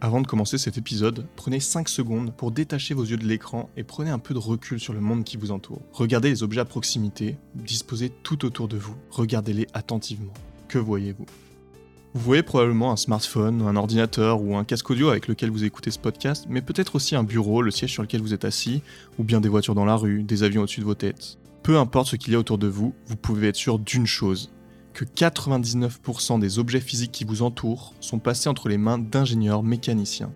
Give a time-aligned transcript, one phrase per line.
[0.00, 3.82] Avant de commencer cet épisode, prenez 5 secondes pour détacher vos yeux de l'écran et
[3.82, 5.82] prenez un peu de recul sur le monde qui vous entoure.
[5.92, 8.94] Regardez les objets à proximité, disposés tout autour de vous.
[9.10, 10.32] Regardez-les attentivement.
[10.68, 11.26] Que voyez-vous?
[12.14, 15.90] Vous voyez probablement un smartphone, un ordinateur ou un casque audio avec lequel vous écoutez
[15.90, 18.82] ce podcast, mais peut-être aussi un bureau, le siège sur lequel vous êtes assis,
[19.18, 21.38] ou bien des voitures dans la rue, des avions au-dessus de vos têtes.
[21.64, 24.52] Peu importe ce qu'il y a autour de vous, vous pouvez être sûr d'une chose,
[24.98, 30.32] que 99% des objets physiques qui vous entourent sont passés entre les mains d'ingénieurs mécaniciens.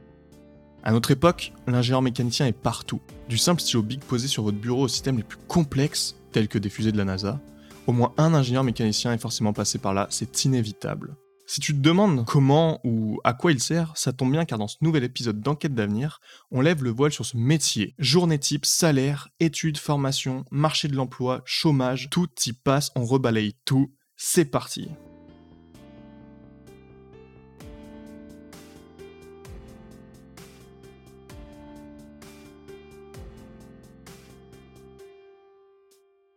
[0.84, 3.00] À notre époque, l'ingénieur mécanicien est partout.
[3.28, 6.60] Du simple stylo Big posé sur votre bureau aux systèmes les plus complexes, tels que
[6.60, 7.40] des fusées de la NASA,
[7.88, 11.16] au moins un ingénieur mécanicien est forcément passé par là, c'est inévitable.
[11.44, 14.68] Si tu te demandes comment ou à quoi il sert, ça tombe bien car dans
[14.68, 16.20] ce nouvel épisode d'Enquête d'avenir,
[16.52, 17.96] on lève le voile sur ce métier.
[17.98, 23.90] Journée type, salaire, études, formation, marché de l'emploi, chômage, tout y passe, on rebalaye tout
[24.24, 24.88] c'est parti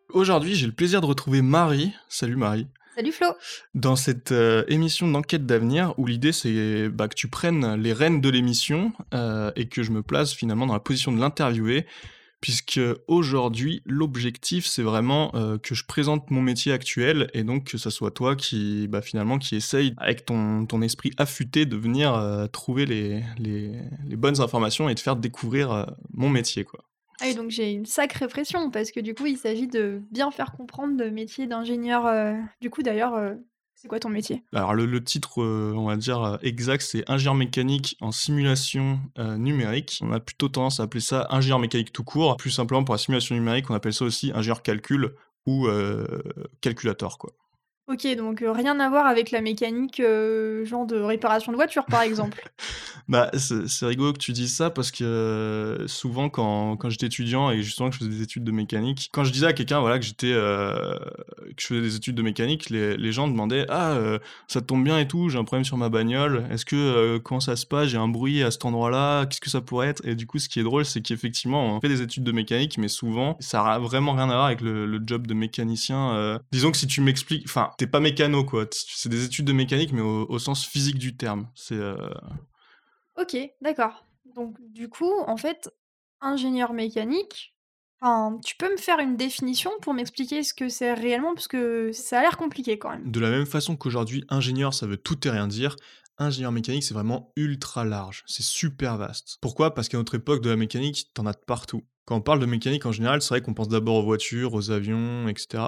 [0.09, 1.93] Aujourd'hui, j'ai le plaisir de retrouver Marie.
[2.09, 2.67] Salut Marie.
[2.95, 3.27] Salut Flo.
[3.75, 8.19] Dans cette euh, émission d'enquête d'avenir, où l'idée c'est bah, que tu prennes les rênes
[8.19, 11.85] de l'émission euh, et que je me place finalement dans la position de l'interviewer
[12.41, 17.77] puisque aujourd'hui l'objectif c'est vraiment euh, que je présente mon métier actuel et donc que
[17.77, 22.13] ce soit toi qui bah, finalement qui essaye avec ton, ton esprit affûté de venir
[22.13, 26.83] euh, trouver les, les, bonnes informations et de faire découvrir euh, mon métier quoi.
[27.21, 30.51] Ah donc j'ai une sacrée pression parce que du coup il s'agit de bien faire
[30.51, 32.35] comprendre le métier d'ingénieur.
[32.59, 33.35] du coup d'ailleurs
[33.75, 34.43] c'est quoi ton métier?
[34.53, 39.37] Alors le, titre, euh, on va dire euh, exact, c'est ingénieur mécanique en simulation euh,
[39.37, 39.99] numérique.
[40.01, 42.37] On a plutôt tendance à appeler ça ingénieur mécanique tout court.
[42.37, 45.13] Plus simplement pour la simulation numérique, on appelle ça aussi ingénieur calcul
[45.45, 45.67] ou
[46.61, 47.31] calculator quoi.
[47.87, 52.49] Ok, donc rien à voir avec la mécanique, genre de réparation de voiture, par exemple?
[53.07, 57.61] Bah, c'est rigolo que tu dises ça parce que souvent quand, quand j'étais étudiant et
[57.61, 60.05] justement que je faisais des études de mécanique, quand je disais à quelqu'un voilà que
[60.05, 63.97] j'étais que je faisais des études de mécanique, les, les gens demandaient ah
[64.47, 67.55] ça tombe bien et tout, j'ai un problème sur ma bagnole, est-ce que quand ça
[67.55, 70.05] se passe j'ai un bruit à cet endroit-là, qu'est-ce que ça pourrait être?
[70.05, 72.77] Et du coup ce qui est drôle c'est qu'effectivement on fait des études de mécanique
[72.77, 76.39] mais souvent ça a vraiment rien à voir avec le, le job de mécanicien.
[76.51, 78.65] disons que si tu m'expliques, enfin t'es pas mécano, quoi.
[78.71, 81.47] C'est des études de mécanique, mais au, sens physique du terme.
[81.55, 81.79] C'est.
[83.17, 84.05] Ok, d'accord.
[84.35, 85.69] Donc, du coup, en fait,
[86.21, 87.55] ingénieur mécanique,
[88.43, 92.19] tu peux me faire une définition pour m'expliquer ce que c'est réellement, parce que ça
[92.19, 93.09] a l'air compliqué quand même.
[93.09, 95.75] De la même façon qu'aujourd'hui, ingénieur, ça veut tout et rien dire.
[96.17, 99.37] Ingénieur mécanique, c'est vraiment ultra large, c'est super vaste.
[99.41, 99.73] Pourquoi?
[99.73, 101.83] Parce qu'à notre époque de la mécanique, t'en as de partout.
[102.05, 104.71] Quand on parle de mécanique en général, c'est vrai qu'on pense d'abord aux voitures, aux
[104.71, 105.63] avions, etc.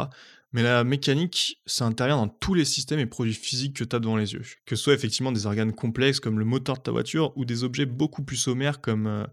[0.53, 3.99] Mais la mécanique, ça intervient dans tous les systèmes et produits physiques que tu as
[3.99, 4.43] devant les yeux.
[4.65, 7.63] Que ce soit effectivement des organes complexes comme le moteur de ta voiture ou des
[7.63, 9.25] objets beaucoup plus sommaires comme, euh,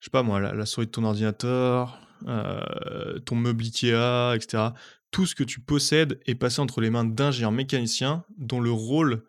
[0.00, 4.68] je sais pas moi, la, souris de ton ordinateur, euh, ton meuble Ikea, etc.
[5.10, 9.24] Tout ce que tu possèdes est passé entre les mains d'ingénieurs mécaniciens dont le rôle,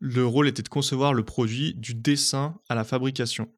[0.00, 3.48] le rôle était de concevoir le produit du dessin à la fabrication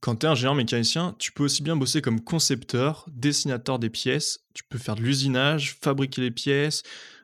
[0.00, 4.40] quand tu es ingénieur mécanicien, tu peux aussi bien bosser comme concepteur, dessinateur des pièces,
[4.54, 6.82] tu peux faire de l'usinage, fabriquer les pièces,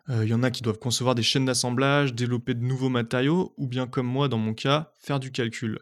[0.08, 3.54] il euh, y en a qui doivent concevoir des chaînes d'assemblage, développer de nouveaux matériaux,
[3.56, 5.78] ou bien comme moi dans mon cas, faire du calcul.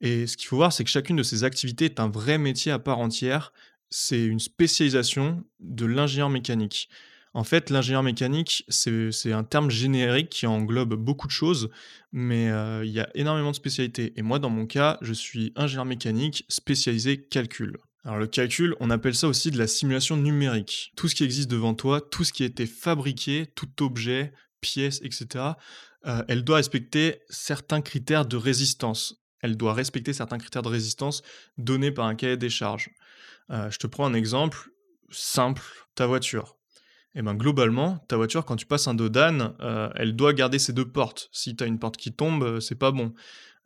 [0.00, 2.72] Et ce qu'il faut voir, c'est que chacune de ces activités est un vrai métier
[2.72, 3.52] à part entière,
[3.90, 6.88] c'est une spécialisation de l'ingénieur mécanique.
[7.36, 11.68] En fait, l'ingénieur mécanique, c'est un terme générique qui englobe beaucoup de choses,
[12.12, 14.12] mais euh, il y a énormément de spécialités.
[14.16, 17.76] Et moi, dans mon cas, je suis ingénieur mécanique spécialisé calcul.
[18.04, 20.92] Alors le calcul, on appelle ça aussi de la simulation numérique.
[20.96, 25.00] Tout ce qui existe devant toi, tout ce qui a été fabriqué, tout objet, pièce,
[25.02, 25.44] etc.,
[26.06, 29.24] euh, elle doit respecter certains critères de résistance.
[29.40, 31.22] Elle doit respecter certains critères de résistance
[31.58, 32.90] donnés par un cahier des charges.
[33.50, 34.70] Euh, je te prends un exemple
[35.10, 35.62] simple,
[35.96, 36.56] ta voiture
[37.16, 40.32] et eh ben globalement, ta voiture, quand tu passes un dos d'âne, euh, elle doit
[40.32, 41.28] garder ses deux portes.
[41.30, 43.14] Si tu as une porte qui tombe, euh, c'est pas bon.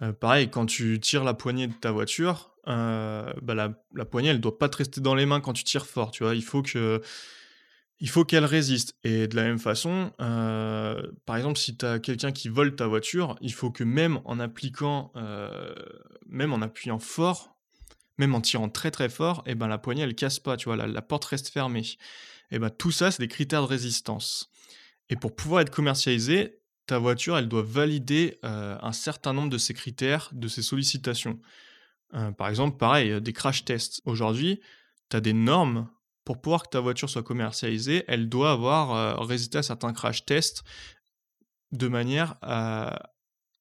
[0.03, 4.59] Euh, pareil, quand tu tires la poignée de ta voiture, bah la, poignée, elle doit
[4.59, 6.11] pas te rester dans les mains quand tu tires fort.
[6.11, 7.01] Tu vois, il faut que
[8.07, 8.99] faut qu'elle résiste.
[9.03, 13.37] Et de la même façon, par exemple, si tu as quelqu'un qui vole ta voiture,
[13.41, 15.11] il faut que même en appliquant,
[16.27, 17.57] même en appuyant fort,
[18.19, 20.67] même en tirant très très fort, et eh ben la poignée elle casse pas, tu
[20.67, 21.97] vois, la porte reste fermée
[22.51, 24.51] et eh ben, tout ça, c'est des critères de résistance.
[25.11, 29.59] Et pour pouvoir être commercialisé, ta voiture, elle doit valider euh, un certain nombre de
[29.59, 31.39] ces critères, de ces sollicitations.
[32.15, 34.01] Euh, par exemple, pareil, euh, des crash tests.
[34.07, 34.61] Aujourd'hui,
[35.11, 35.89] tu as des normes
[36.25, 40.63] pour pouvoir que ta voiture soit commercialisée, elle doit avoir résisté à certains crash tests
[41.73, 43.13] de manière à,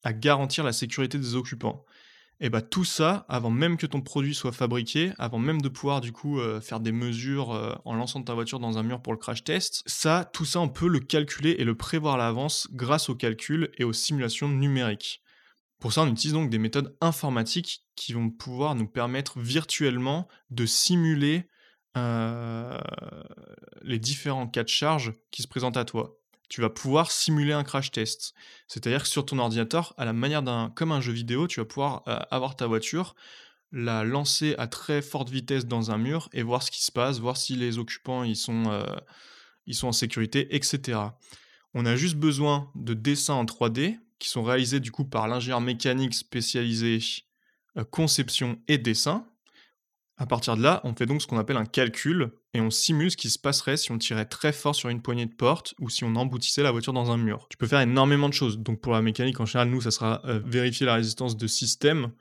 [0.05, 1.85] garantir la sécurité des occupants.
[2.39, 6.01] Et bah, tout ça, avant même que ton produit soit fabriqué, avant même de pouvoir
[6.01, 9.11] du coup, heu, faire des mesures, heu, en lançant ta voiture dans un mur pour
[9.13, 12.67] le crash test, ça, tout ça, on peut le calculer et le prévoir à l'avance
[12.71, 15.23] grâce aux calculs et aux simulations numériques.
[15.79, 20.65] Pour ça, on utilise donc des méthodes informatiques qui vont pouvoir nous permettre virtuellement de
[20.65, 21.47] simuler,
[21.97, 22.77] heu,
[23.81, 26.16] les différents cas de charge qui se présentent à toi.
[26.49, 28.33] Tu vas pouvoir simuler un crash test.
[28.67, 31.65] C'est-à-dire que sur ton ordinateur, à la manière d'un comme un jeu vidéo, tu vas
[31.65, 33.15] pouvoir, heu, avoir ta voiture,
[33.71, 37.19] la lancer à très forte vitesse dans un mur et voir ce qui se passe,
[37.19, 38.85] voir si les occupants ils sont, heu,
[39.65, 41.19] ils sont en sécurité et cetera.
[41.73, 45.61] On a juste besoin de dessins en 3D qui sont réalisés du coup par l'ingénieur
[45.61, 46.99] mécanique spécialisé,
[47.77, 49.27] heu, conception et dessin.
[50.19, 53.11] À partir de là, on fait donc ce qu'on appelle un calcul et on simule
[53.11, 55.89] ce qui se passerait si on tirait très fort sur une poignée de porte ou
[55.91, 57.45] si on emboutissait la voiture dans un mur.
[57.49, 58.57] Tu peux faire énormément de choses.
[58.57, 62.11] Donc pour la mécanique, en général, nous, ça sera euh, vérifier la résistance de système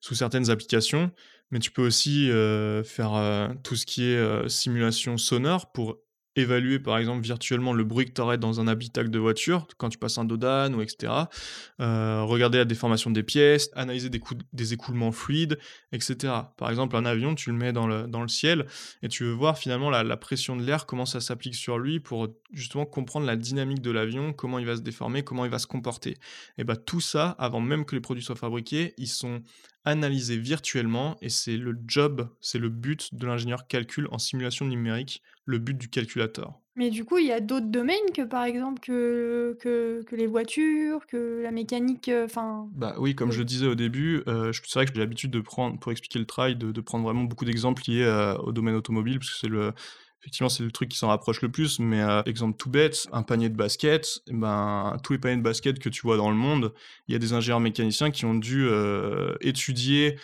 [0.00, 1.10] sous certaines applications,
[1.50, 5.98] mais tu peux aussi euh, faire euh, tout ce qui est simulation sonore pour
[6.36, 9.88] évaluer par exemple virtuellement le bruit que tu aurais dans un habitacle de voiture quand
[9.88, 11.12] tu passes un dodan ou etc.
[11.80, 14.20] Euh, regarder la déformation des pièces, analyser des,
[14.52, 15.58] des écoulements fluides,
[15.92, 16.32] etc.
[16.56, 18.66] Par exemple, un avion, tu le mets dans le, dans le ciel
[19.02, 21.98] et tu veux voir finalement la, la pression de l'air, comment ça s'applique sur lui
[21.98, 25.58] pour justement comprendre la dynamique de l'avion, comment il va se déformer, comment il va
[25.58, 26.16] se comporter.
[26.58, 29.42] Et bah tout ça, avant même que les produits soient fabriqués, ils sont
[29.84, 35.22] analysés virtuellement et c'est le job, c'est le but de l'ingénieur calcul en simulation numérique,
[35.44, 36.60] le but du calculateur.
[36.76, 40.26] Mais du coup, il y a d'autres domaines que, par exemple, que que que les
[40.26, 44.52] voitures, que la mécanique, heu, enfin, Bah oui, comme je le disais au début, je
[44.64, 47.24] c'est vrai que j'ai l'habitude de prendre pour expliquer le trail, de de prendre vraiment
[47.24, 49.72] beaucoup d'exemples liés, heu, au domaine automobile, parce que c'est le
[50.20, 53.22] effectivement, c'est le truc qui s'en rapproche le plus, mais heu, exemple tout bête, un
[53.22, 56.36] panier de basket, et ben, tous les paniers de basket que tu vois dans le
[56.36, 56.72] monde,
[57.08, 60.16] il y a des ingénieurs mécaniciens qui ont dû, heu, étudier,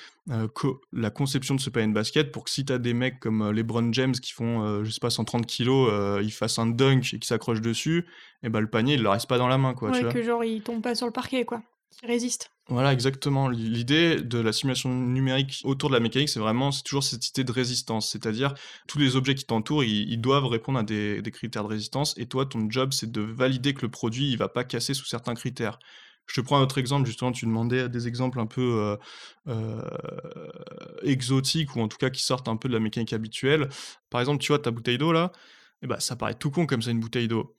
[0.54, 3.20] co la conception de ce panier de basket pour que si tu as des mecs
[3.20, 7.14] comme, LeBron James qui font, je sais pas 130 kilogrammes, heu, ils fassent un dunk
[7.14, 8.06] et qu'ils s'accrochent dessus,
[8.42, 10.12] et ben le panier, il leur reste pas dans la main, quoi, tu ouais, vois?
[10.12, 11.62] que genre ils tombent pas sur le parquet quoi,
[11.96, 12.50] qu'ils résistent.
[12.68, 13.48] Voilà, exactement.
[13.48, 17.28] L'i l'idée de la simulation numérique autour de la mécanique, c'est vraiment c'est toujours cette
[17.28, 18.10] idée de résistance.
[18.10, 18.54] C'est-à-dire,
[18.88, 22.44] tous les objets qui t'entourent, ils doivent répondre à des critères de résistance et toi,
[22.44, 25.78] ton job, c'est de valider que le produit, il va pas casser sous certains critères.
[26.26, 28.98] Je te prends un autre exemple, justement, tu demandais des exemples un peu,
[29.46, 29.80] heu heu,
[31.02, 33.68] exotiques ou en tout cas qui sortent un peu de la mécanique habituelle.
[34.10, 35.32] Par exemple, tu vois, ta bouteille d'eau là,
[35.82, 37.55] et bah, ça paraît tout con comme c'est une bouteille d'eau.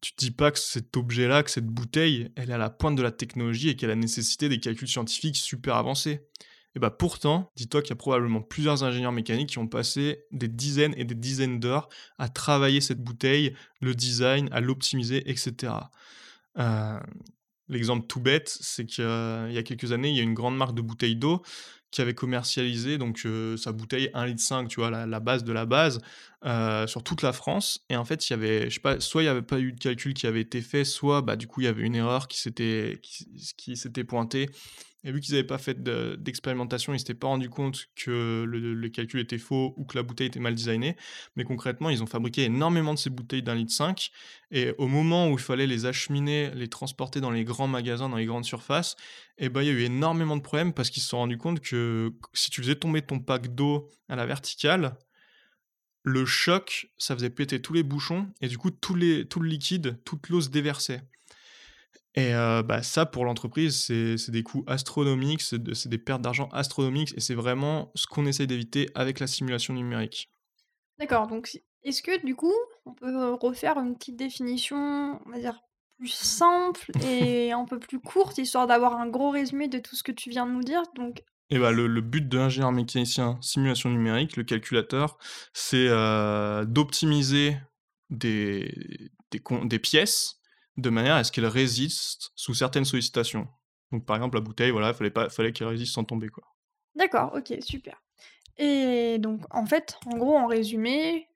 [0.00, 2.96] Tu te dis pas que cet objet-là, que cette bouteille, elle est à la pointe
[2.96, 6.26] de la technologie et qu'elle a nécessité des calculs scientifiques super avancés.
[6.74, 10.48] Et bah pourtant, dis-toi qu'il y a probablement plusieurs ingénieurs mécaniques qui ont passé des
[10.48, 11.88] dizaines et des dizaines d'heures
[12.18, 15.72] à travailler cette bouteille, le design, à l'optimiser, etc.
[16.58, 17.00] Euh,
[17.68, 20.74] L'exemple tout bête, c'est qu'il y a quelques années, il y a une grande marque
[20.74, 21.42] de bouteilles d'eau
[21.90, 24.26] qui avait commercialisé donc sa bouteille 1,5
[24.62, 24.90] litre, tu vois?
[24.90, 26.00] La la base de la base,
[26.86, 29.26] sur toute la France et en fait, il y avait je sais pas, soit il
[29.26, 31.64] y avait pas eu de calcul qui avait été fait, soit, bah, du coup, il
[31.64, 33.00] y avait une erreur qui s'était
[33.56, 34.50] qui s'était pointée
[35.06, 38.88] et vu qu'ils avaient pas fait de d'expérimentation, ils s'étaient pas rendus compte que le
[38.88, 40.96] calcul était faux ou que la bouteille était mal designée.
[41.36, 44.10] Mais concrètement, ils ont fabriqué énormément de ces bouteilles d'1,5 litre
[44.50, 48.16] et au moment où il fallait les acheminer, les transporter dans les grands magasins, dans
[48.16, 48.96] les grandes surfaces
[49.38, 51.60] et bah, il y a eu énormément de problèmes parce qu'ils se sont rendus compte
[51.60, 54.96] que si tu faisais tomber ton pack d'eau à la verticale,
[56.02, 60.28] le choc, ça faisait péter tous les bouchons et du coup tout le liquide, toute
[60.30, 61.02] l'eau se déversait.
[62.16, 66.22] Et heu, bah, ça pour l'entreprise, c'est des coûts astronomiques, c'est de c'est des pertes
[66.22, 70.30] d'argent astronomiques et c'est vraiment ce qu'on essaye d'éviter avec la simulation numérique.
[70.98, 72.52] D'accord, donc est-ce que du coup,
[72.86, 75.60] on peut, heu, refaire une petite définition, on va dire,
[75.98, 80.02] plus simple et un peu plus courte, histoire d'avoir un gros résumé de tout ce
[80.02, 80.82] que tu viens de nous dire?
[80.94, 85.16] Donc Et bah, le le but de l'ingénieur mécanicien simulation numérique, le calculateur,
[85.52, 87.56] c'est, heu, d'optimiser
[88.10, 88.72] des
[89.64, 90.40] des pièces
[90.76, 93.48] de manière à ce qu'elles résistent sous certaines sollicitations.
[93.92, 96.44] Donc par exemple la bouteille, voilà, fallait pas fallait qu'elle résiste sans tomber, quoi.
[96.94, 98.02] d'accord, OK, super
[98.58, 101.28] et donc en fait, en gros, en résumé,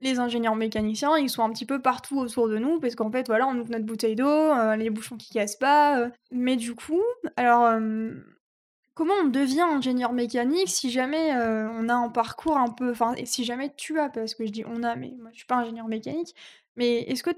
[0.00, 3.26] les ingénieurs mécaniciens, ils sont un petit peu partout autour de nous parce qu'en fait,
[3.28, 6.74] voilà, on ouvre notre bouteille d'eau, heu, les bouchons qui cassent pas, heu, mais du
[6.74, 7.02] coup,
[7.36, 7.78] alors,
[8.94, 13.14] comment on devient ingénieur mécanique si jamais, heu, on a un parcours un peu enfin
[13.24, 15.56] si jamais tu as, parce que je dis «on a», mais moi je suis pas
[15.56, 16.34] ingénieur mécanique,
[16.76, 17.30] mais est-ce que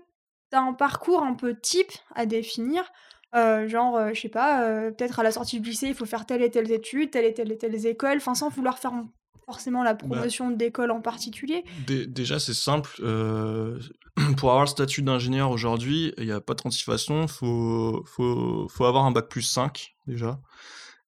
[0.51, 2.91] tu as un parcours un peu type à définir?
[3.35, 6.43] Genre, heu, je sais pas, peut-être à la sortie du lycée, il faut faire telle
[6.43, 8.93] et telle études, telle et telle et telles écoles, enfin sans vouloir faire
[9.45, 11.65] forcément la Bah, promotion d'écoles en particulier.
[11.87, 12.91] dé déjà c'est simple,
[14.37, 18.85] pour avoir le statut d'ingénieur aujourd'hui, il y a pas 36 façons, faut faut faut
[18.85, 20.41] avoir un bac+5 déjà.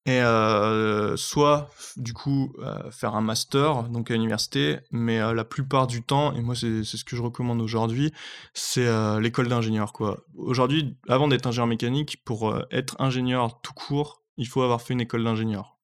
[0.07, 0.23] Et
[1.17, 2.55] soit du coup,
[2.91, 7.05] faire un master, donc à l'université, mais la plupart du temps et moi c'est ce
[7.05, 8.13] que je recommande aujourd'hui,
[8.55, 8.89] c'est,
[9.21, 10.25] l'école d'ingénieur, quoi.
[10.35, 15.03] Aujourd'hui, avant d'être ingénieur mécanique, pour, être ingénieur tout court, il faut avoir fait une
[15.03, 15.79] école d'ingénieur.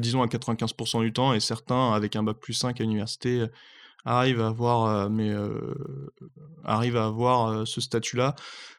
[0.00, 3.46] Disons à 95% du temps et certains avec un bac+5 à l'université,
[4.04, 5.32] arrivent à avoir, mais
[6.64, 8.34] arrivent à avoir, ce statut-là,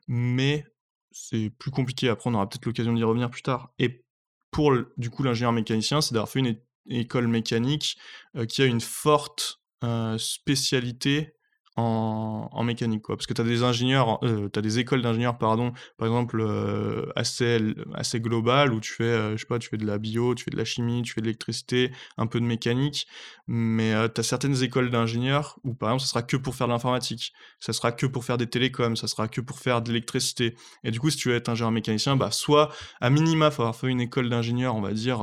[0.09, 0.65] mais
[1.11, 2.09] c'est plus compliqué.
[2.09, 4.03] Après on aura peut-être l'occasion d'y revenir plus tard et
[4.51, 6.55] pour du coup l'ingénieur mécanicien, c'est d'avoir fait une
[6.89, 7.97] école mécanique,
[8.35, 11.33] heu, qui a une forte, heu, spécialité
[11.75, 13.15] en mécanique, quoi.
[13.15, 17.59] Parce que tu as des ingénieurs, as des écoles d'ingénieurs, pardon, par exemple, heu, assez
[17.93, 20.43] assez globales où tu fais, heu, je sais pas, tu fais de la bio, tu
[20.43, 23.07] fais de la chimie, tu fais de l'électricité, un peu de mécanique,
[23.47, 26.73] mais tu as certaines écoles d'ingénieurs où, par exemple, ça sera que pour faire de
[26.73, 30.55] l'informatique, ça sera que pour faire des télécoms, ça sera que pour faire de l'électricité.
[30.83, 33.75] Et du coup, si tu veux être ingénieur mécanicien, bah, soit à minima, faut avoir
[33.75, 35.19] fait une école d'ingénieur, on va dire,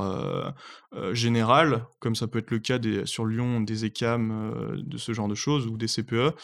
[1.13, 5.29] générale, comme ça peut être le cas des sur Lyon, des ECAM, de ce genre
[5.29, 6.35] de choses ou des CPE,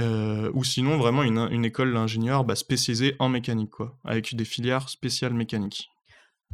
[0.00, 4.44] heu, ou sinon vraiment une une école d'ingénieur, bah, spécialisée en mécanique, quoi, avec des
[4.44, 5.90] filières spéciales mécaniques.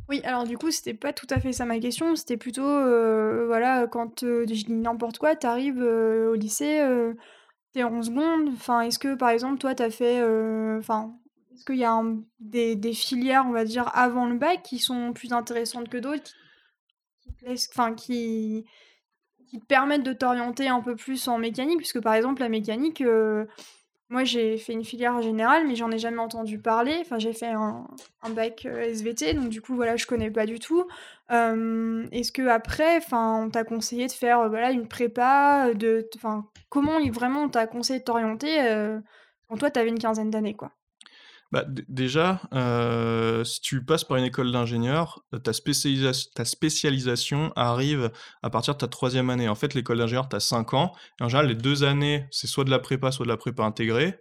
[0.08, 3.44] Oui, alors du coup, c'était pas tout à fait ça ma question, c'était plutôt, heu,
[3.46, 7.16] voilà, quand, heu, je dis n'importe quoi, tu arrives, heu, au lycée, heu,
[7.74, 10.22] tu es en seconde, enfin, est-ce que par exemple, toi, tu as fait,
[10.78, 11.14] enfin,
[11.54, 12.02] est-ce qu'il y a
[12.40, 16.32] des des filières, on va dire, avant le bac qui sont plus intéressantes que d'autres,
[19.60, 21.78] te permettent de t'orienter un peu plus en mécanique?
[21.78, 23.46] Puisque par exemple, la mécanique, heu,
[24.10, 26.98] moi j'ai fait une filière générale, mais j'en ai jamais entendu parler.
[27.00, 27.86] Enfin, j'ai fait un
[28.30, 30.86] bac, heu, SVT, donc du coup, voilà, je connais pas du tout.
[31.30, 37.00] Est-ce qu'après, enfin, on t'a conseillé de faire, heu, voilà, une prépa, de enfin, comment
[37.10, 38.58] vraiment on t'a conseillé de t'orienter,
[39.48, 40.72] quand toi, tu avais une quinzaine d'années, quoi?
[41.52, 42.40] Bah, dé déjà,
[43.44, 48.10] si tu passes par une école d'ingénieur, ta spécialisat ta spécialisation arrive
[48.42, 49.48] à partir de ta troisième année.
[49.48, 52.64] En fait, l'école d'ingénieur, tu as 5 ans en général, les 2 années, c'est soit
[52.64, 54.18] de la prépa, soit de la prépa intégrée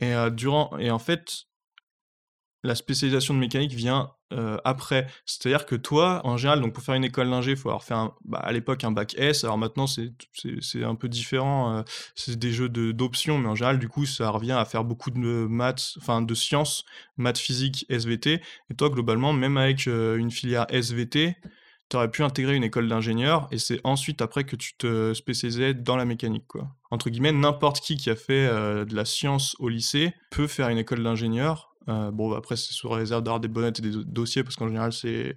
[0.00, 1.44] et durant et en fait
[2.62, 5.06] la spécialisation de mécanique vient, heu, après.
[5.24, 7.94] C'est-à-dire que toi, en général, donc pour faire une école d'ingé, il faut avoir fait
[8.24, 9.44] bah, à l'époque, un bac S.
[9.44, 10.12] Alors maintenant, c'est
[10.84, 14.52] un peu différent, heu, c'est des jeux d'options, mais en général, du coup, ça revient
[14.52, 16.84] à faire beaucoup de maths, enfin de sciences,
[17.16, 18.40] maths, physique, SVT
[18.70, 21.36] et toi, globalement, même avec, heu, une filière SVT,
[21.88, 25.74] tu aurais pu intégrer une école d'ingénieur et c'est ensuite, après, que tu te spécialisais
[25.74, 26.44] dans la mécanique.
[26.90, 30.78] Entre guillemets, «n'importe qui qui a fait, de la science au lycée peut faire une
[30.78, 31.69] école d'ingénieur».
[31.88, 34.56] Heu, bon, après, c'est sous réserve d'avoir des bonnes notes et des do dossiers parce
[34.56, 35.34] qu'en général, c'est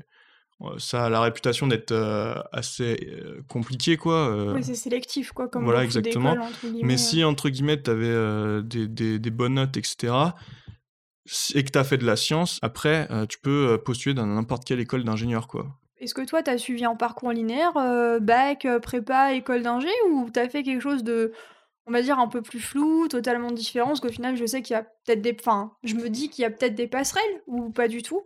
[0.61, 3.09] heu, ça a la réputation d'être, heu, assez,
[3.49, 6.37] compliqué, quoi, heu Oui, c'est sélectif, quoi, comme voilà, exactement,
[6.83, 10.35] mais si, entre guillemets, tu avais, des des des bonnes notes et cetera,
[11.27, 14.65] s et que tu as fait de la science, après, tu peux, postuler dans n'importe
[14.65, 15.79] quelle école d'ingénieur, quoi.
[15.99, 17.73] Est-ce que toi, tu as suivi un parcours linéaire,
[18.21, 21.31] bac, prépa, école d'ingé ou tu as fait quelque chose de,
[21.85, 23.87] on va dire, un peu plus flou, totalement différent?
[23.87, 26.43] Parce qu'au final, je sais qu'il y a peut-être des enfin, je me dis qu'il
[26.43, 28.23] y a peut-être des passerelles ou pas du tout?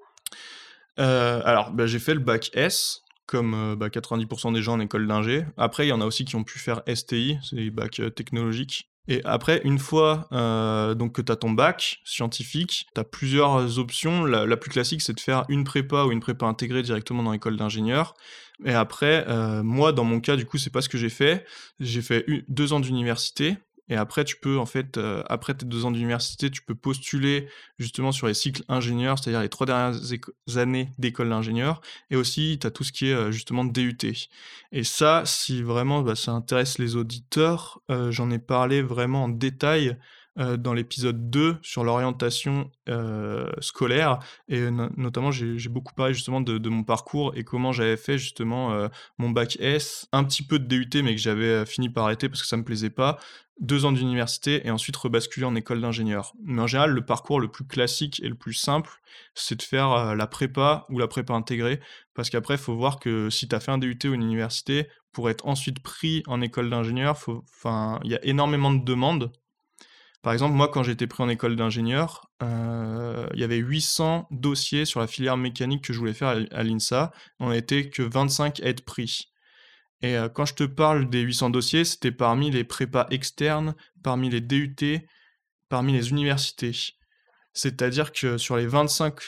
[0.99, 4.79] Heu, alors, bah, j'ai fait le bac S comme, heu, bah, 90% des gens en
[4.79, 5.45] école d'ingé.
[5.57, 8.09] Après, il y en a aussi qui ont pu faire STI, c'est les bacs, heu,
[8.09, 10.27] technologiques et après, une fois,
[10.95, 14.25] donc que tu as ton bac scientifique, tu as plusieurs options.
[14.25, 17.55] La plus classique, c'est de faire une prépa ou une prépa intégrée directement dans l'école
[17.55, 18.15] d'ingénieur
[18.65, 21.45] et après, heu, moi, dans mon cas, du coup, c'est pas ce que j'ai fait.
[21.79, 23.57] J'ai fait 2 ans d'université.
[23.89, 27.47] Et après tu peux, en fait, heu, après tes 2 ans d'université, tu peux postuler
[27.79, 29.95] justement sur les cycles ingénieurs, c'est-à-dire les 3 dernières
[30.57, 31.79] années d'école d'ingénieur.
[32.11, 34.29] Et aussi tu as tout ce qui est, heu, justement DUT
[34.73, 39.97] et ça, si vraiment, bah, ça intéresse les auditeurs, j'en ai parlé vraiment en détail,
[40.37, 46.83] dans l'épisode 2 sur l'orientation, heu, scolaire et notamment j'ai beaucoup parlé justement de mon
[46.83, 51.01] parcours et comment j'avais fait justement, heu, mon bac S, un petit peu de DUT
[51.03, 53.17] mais que j'avais, fini par arrêter parce que ça me plaisait pas,
[53.59, 56.33] 2 ans d'université et ensuite rebasculer en école d'ingénieur.
[56.43, 58.91] Mais en général, le parcours le plus classique et le plus simple,
[59.33, 61.79] c'est de faire, la prépa ou la prépa intégrée
[62.13, 64.87] parce qu'après, il faut voir que si tu as fait un DUT ou une université,
[65.11, 67.17] pour être ensuite pris en école d'ingénieur,
[68.03, 69.31] il y a énormément de demandes.
[70.27, 74.83] Par exemple, moi, quand été pris en école d'ingénieur, heu, il y avait 800 dossiers
[74.83, 77.13] sur la filière mécanique que je voulais faire à l'INSA.
[77.39, 79.31] On était que 25 à être pris
[80.01, 84.29] et heu, quand je te parle des 800 dossiers, c'était parmi les prépas externes, parmi
[84.29, 84.75] les DUT,
[85.69, 86.75] parmi les universités.
[87.53, 89.21] C'est-à-dire que sur les 25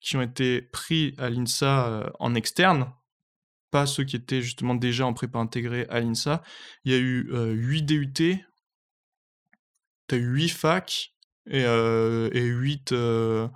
[0.00, 2.92] qui ont été pris à l'INSA, heu, en externe,
[3.70, 6.42] pas ceux qui étaient justement déjà en prépa intégrée à l'INSA,
[6.84, 8.44] il y a eu, heu, 8 DUT
[10.12, 11.14] as eu 8 facs
[11.46, 13.48] et heu et 8, heu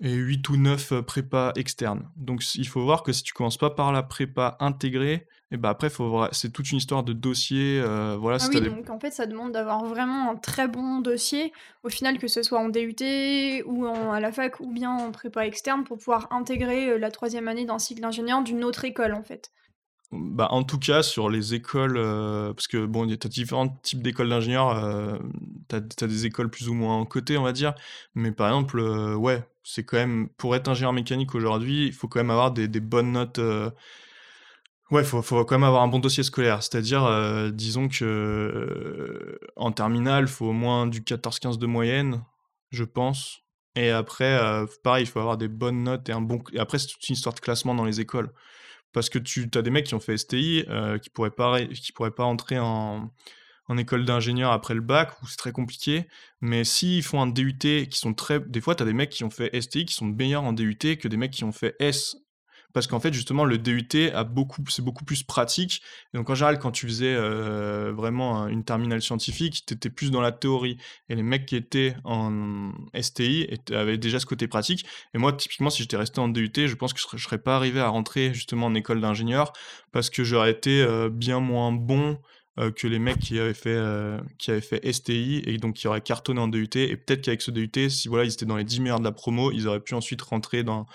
[0.00, 2.08] et 8 ou 9 euh, prépas externes.
[2.16, 5.70] Donc il faut voir que si tu commences pas par la prépa intégrée, et bah
[5.70, 7.80] après faut c'est toute une histoire de dossier.
[7.80, 11.52] Euh, voilà, ah oui, donc en fait ça demande d'avoir vraiment un très bon dossier,
[11.82, 15.10] au final que ce soit en DUT ou en, à la fac ou bien en
[15.10, 19.14] prépa externe pour pouvoir intégrer euh, la troisième année d'un cycle d'ingénieur d'une autre école
[19.14, 19.50] en fait.
[20.10, 24.02] Bah, en tout cas, sur les écoles, euh, parce que bon, tu as différents types
[24.02, 25.18] d'écoles d'ingénieurs, euh,
[25.68, 27.74] tu as, des écoles plus ou moins côté, on va dire,
[28.14, 32.08] mais par exemple, euh, ouais, c'est quand même, pour être ingénieur mécanique aujourd'hui, il faut
[32.08, 33.38] quand même avoir des, bonnes notes.
[34.90, 39.72] ouais, il faut, faut, quand même avoir un bon dossier scolaire, c'est-à-dire, disons que en
[39.72, 42.24] terminale, faut au moins du 14-15 de moyenne,
[42.70, 43.40] je pense.
[43.74, 44.40] Et après,
[44.82, 46.42] pareil, il faut avoir des bonnes notes et un bon.
[46.58, 48.32] Après, c'est toute une histoire de classement dans les écoles
[48.92, 51.92] parce que tu as des mecs qui ont fait STI euh, qui pourraient pas qui
[51.92, 53.10] pourraient pas entrer en,
[53.68, 56.06] en école d'ingénieur après le bac où c'est très compliqué.
[56.40, 59.24] Mais s'ils font un DUT qui sont très des fois tu as des mecs qui
[59.24, 62.16] ont fait STI qui sont meilleurs en DUT que des mecs qui ont fait S
[62.78, 65.82] parce qu'en fait justement le DUT a beaucoup c'est beaucoup plus pratique.
[66.14, 70.20] Donc en général quand tu faisais euh, vraiment une terminale scientifique tu étais plus dans
[70.20, 70.78] la théorie.
[71.08, 74.86] Et les mecs qui étaient en STI avaient déjà ce côté pratique.
[75.12, 77.56] Et moi typiquement si j'étais resté en DUT je pense que je serais, serais pas
[77.56, 79.52] arrivé à rentrer justement en école d'ingénieur
[79.90, 82.16] parce que j'aurais été euh, bien moins bon
[82.60, 83.76] euh, que les mecs qui avaient fait
[84.38, 87.50] qui avaient fait STI et donc qui auraient cartonné en DUT et peut-être qu'avec ce
[87.50, 89.94] DUT si voilà ils étaient dans les 10 meilleurs de la promo ils auraient pu
[89.94, 90.86] ensuite rentrer dans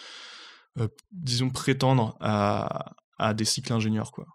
[0.80, 2.96] euh, disons, prétendre à,
[3.36, 4.27] des cycles ingénieurs, quoi.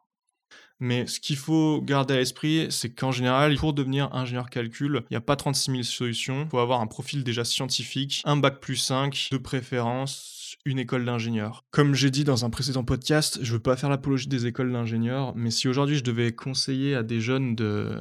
[0.80, 5.14] Mais ce qu'il faut garder à l'esprit, c'est qu'en général, pour devenir ingénieur calcul, il
[5.14, 6.44] n'y a pas 36 000 solutions.
[6.44, 11.04] Il faut avoir un profil déjà scientifique, un bac plus 5, de préférence, une école
[11.04, 11.64] d'ingénieur.
[11.72, 15.34] Comme j'ai dit dans un précédent podcast, je veux pas faire l'apologie des écoles d'ingénieurs,
[15.34, 18.00] mais si aujourd'hui je devais conseiller à des jeunes de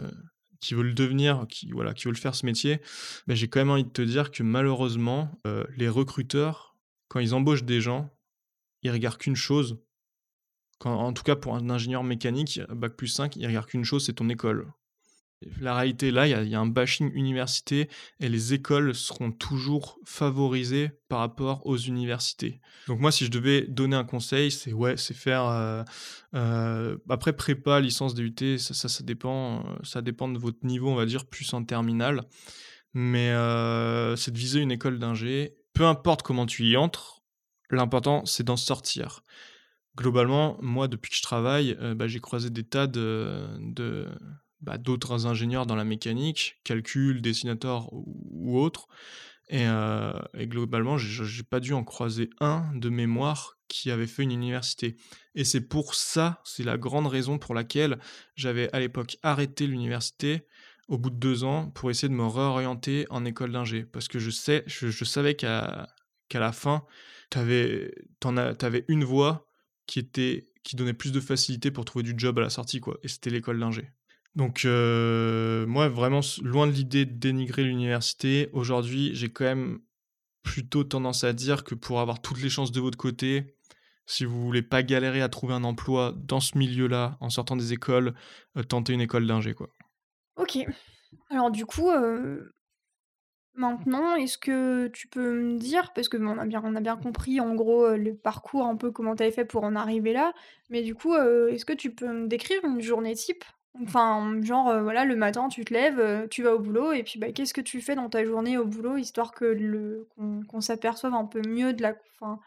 [0.59, 2.81] qui veulent devenir, qui voilà, qui veulent faire ce métier,
[3.27, 6.75] ben j'ai quand même envie de te dire que malheureusement, euh, les recruteurs,
[7.07, 8.09] quand ils embauchent des gens,
[8.83, 9.79] il regarde qu'une chose.
[10.83, 14.13] en tout cas, pour un ingénieur mécanique, bac plus 5, il regarde qu'une chose, c'est
[14.13, 14.71] ton école.
[15.61, 20.89] La réalité, là, il y, a un bashing université et les écoles seront toujours favorisées
[21.09, 22.59] par rapport aux universités.
[22.87, 25.83] Donc moi, si je devais donner un conseil, c'est ouais, c'est faire euh,
[26.33, 31.05] euh, après prépa, licence DUT, ça, ça, dépend, ça dépend de votre niveau, on va
[31.05, 32.23] dire, plus en terminale.
[32.95, 35.55] Mais euh, c'est de viser une école d'ingé.
[35.73, 37.16] Peu importe comment tu y entres,
[37.69, 39.23] L'important, c'est d'en sortir.
[39.95, 44.07] Globalement, moi, depuis que je travaille, euh, bah, j'ai croisé des tas de,
[44.61, 48.87] bah, d'autres ingénieurs dans la mécanique, calcul, dessinateur ou, autre.
[49.49, 54.31] Et, euh, globalement, j'ai pas dû en croiser un de mémoire qui avait fait une
[54.31, 54.97] université.
[55.35, 57.99] Et c'est pour ça, c'est la grande raison pour laquelle
[58.35, 60.45] j'avais à l'époque arrêté l'université
[60.87, 63.83] au bout de deux ans pour essayer de me réorienter en école d'ingé.
[63.83, 65.87] Parce que je, sais, je, savais qu'à
[66.29, 66.85] qu'à la fin,
[67.29, 67.93] t'avais
[68.61, 69.47] avais une voie
[69.85, 73.07] qui était donnait plus de facilité pour trouver du job à la sortie quoi et
[73.07, 73.89] c'était l'école d'ingé.
[74.35, 79.79] Donc euh, moi vraiment loin de l'idée de dénigrer l'université, aujourd'hui, j'ai quand même
[80.43, 83.55] plutôt tendance à dire que pour avoir toutes les chances de votre côté,
[84.05, 87.73] si vous voulez pas galérer à trouver un emploi dans ce milieu-là en sortant des
[87.73, 88.13] écoles,
[88.57, 89.69] euh, tentez une école d'ingé quoi.
[90.35, 90.59] OK.
[91.29, 92.53] Alors du coup, euh,
[93.57, 96.95] Maintenant, est-ce que tu peux me dire parce que on a bien on a bien
[96.95, 100.31] compris en gros, le parcours un peu comment tu avais fait pour en arriver là,
[100.69, 103.43] mais du coup, est-ce que tu peux me décrire une journée type?
[103.81, 107.31] Enfin, genre, voilà, le matin tu te lèves, tu vas au boulot et puis, bah,
[107.31, 111.15] qu'est-ce que tu fais dans ta journée au boulot histoire que le qu'on qu'on s'aperçoive
[111.15, 112.39] un peu mieux de la enfin,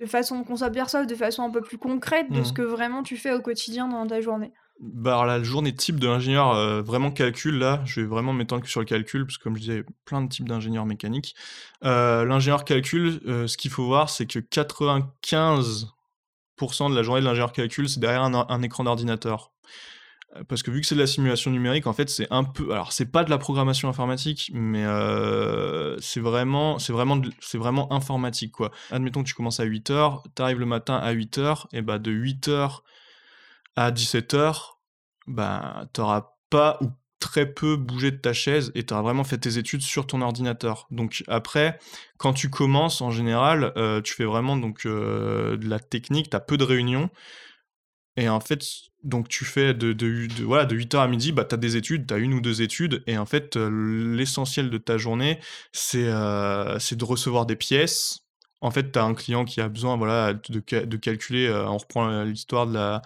[0.00, 2.54] de façon qu'on s'aperçoive de façon un peu plus concrète de ce mmh.
[2.54, 4.52] que vraiment tu fais au quotidien dans ta journée?
[4.80, 8.80] Bah, la journée type de l'ingénieur, euh, vraiment calcul, là, je vais vraiment m'étendre sur
[8.80, 11.36] le calcul, parce que comme je disais, plein de types d'ingénieurs mécaniques.
[11.84, 17.26] Euh, l'ingénieur calcul, euh, ce qu'il faut voir, c'est que 95% de la journée de
[17.26, 19.52] l'ingénieur calcul, c'est derrière un, écran d'ordinateur.
[20.48, 22.72] Parce que vu que c'est de la simulation numérique, en fait, c'est un peu.
[22.72, 24.82] Alors, c'est pas de la programmation informatique, mais
[26.00, 28.72] c'est vraiment, c'est vraiment, c'est vraiment informatique, quoi.
[28.90, 32.10] Admettons que tu commences à 8h, tu arrives le matin à 8h, et bah de
[32.10, 32.80] 8h
[33.76, 34.74] à 17h,
[35.26, 36.90] bah, t'auras pas ou
[37.24, 40.20] très peu bougé de ta chaise et tu auras vraiment fait tes études sur ton
[40.20, 40.86] ordinateur.
[40.90, 41.78] Donc après,
[42.18, 46.36] quand tu commences, en général, euh, tu fais vraiment donc euh, de la technique, tu
[46.36, 47.08] as peu de réunions.
[48.16, 48.62] Et en fait,
[49.02, 52.06] donc tu fais de, de, voilà, de 8h à midi, bah, tu as des études,
[52.06, 53.02] tu as une ou deux études.
[53.06, 55.40] Et en fait, euh, l'essentiel de ta journée,
[55.72, 56.10] c'est
[56.78, 58.20] c'est de recevoir des pièces.
[58.60, 62.22] En fait, tu as un client qui a besoin voilà, de, de calculer, on reprend
[62.22, 63.02] l'histoire de la,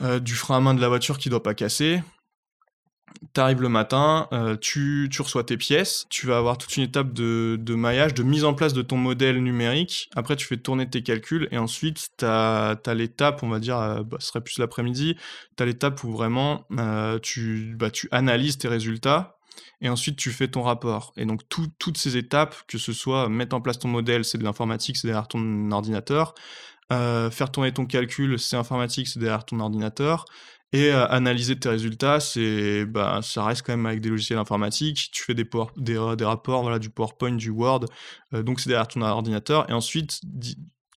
[0.00, 2.02] euh, du frein à main de la voiture qui doit pas casser.
[3.34, 6.82] tu arrives le matin, euh, tu, tu, reçois tes pièces, tu vas avoir toute une
[6.82, 10.10] étape de, de, maillage, de mise en place de ton modèle numérique.
[10.16, 14.02] Après, tu fais tourner tes calculs et ensuite, tu as, l'étape, on va dire, euh,
[14.02, 15.16] bah, ce serait plus l'après-midi,
[15.56, 16.66] tu as l'étape où vraiment
[17.22, 19.38] tu, bah, tu analyses tes résultats
[19.80, 21.12] et ensuite tu fais ton rapport.
[21.16, 24.44] Et donc toutes ces étapes, que ce soit mettre en place ton modèle, c'est de
[24.44, 26.34] l'informatique, c'est derrière ton ordinateur,
[26.92, 30.26] euh, faire tourner ton calcul, c'est informatique, c'est derrière ton ordinateur,
[30.72, 35.10] et euh, analyser tes résultats, c'est, bah, ça reste quand même avec des logiciels informatiques.
[35.12, 37.84] Tu fais des, des, rapports, voilà, du PowerPoint, du Word,
[38.34, 39.70] euh, donc c'est derrière ton ordinateur.
[39.70, 40.20] Et ensuite,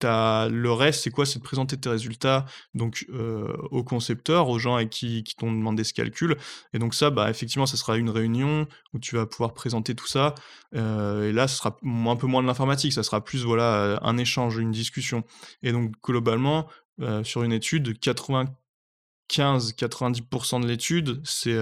[0.04, 1.26] le reste, c'est quoi?
[1.26, 5.52] C'est de présenter tes résultats donc euh, aux concepteurs, aux gens avec qui, qui t'ont
[5.52, 6.36] demandé ce calcul.
[6.72, 10.06] Et donc ça, bah, effectivement, ça sera une réunion où tu vas pouvoir présenter tout
[10.06, 10.34] ça.
[10.74, 14.18] Euh, et là, ce sera un peu moins de l'informatique, ça sera plus voilà un
[14.18, 15.24] échange, une discussion.
[15.62, 16.68] Et donc globalement,
[17.00, 21.56] euh, sur une étude, 95-90% de l'étude, c'est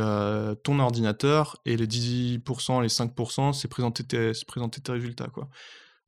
[0.62, 5.28] ton ordinateur et les 10%, les 5%, c'est présenter tes, présenter tes résultats.
[5.28, 5.48] Quoi.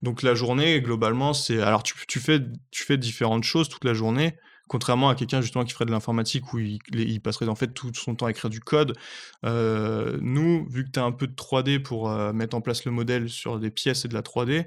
[0.07, 1.61] Donc la journée, globalement, c'est...
[1.61, 4.37] Alors tu, fais, différentes choses toute la journée,
[4.69, 8.15] contrairement à quelqu'un justement qui ferait de l'informatique où il, passerait en fait tout son
[8.15, 8.97] temps à écrire du code.
[9.45, 12.85] Euh, nous, vu que tu as un peu de 3D pour euh, mettre en place
[12.85, 14.67] le modèle sur des pièces et de la 3D,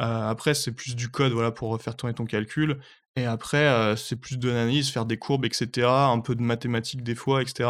[0.00, 2.78] euh, après c'est plus du code voilà, pour faire tourner ton calcul.
[3.14, 4.50] Et après, c'est plus de
[4.84, 5.86] faire des courbes, etc.
[5.88, 7.68] Un peu de mathématiques des fois, etc.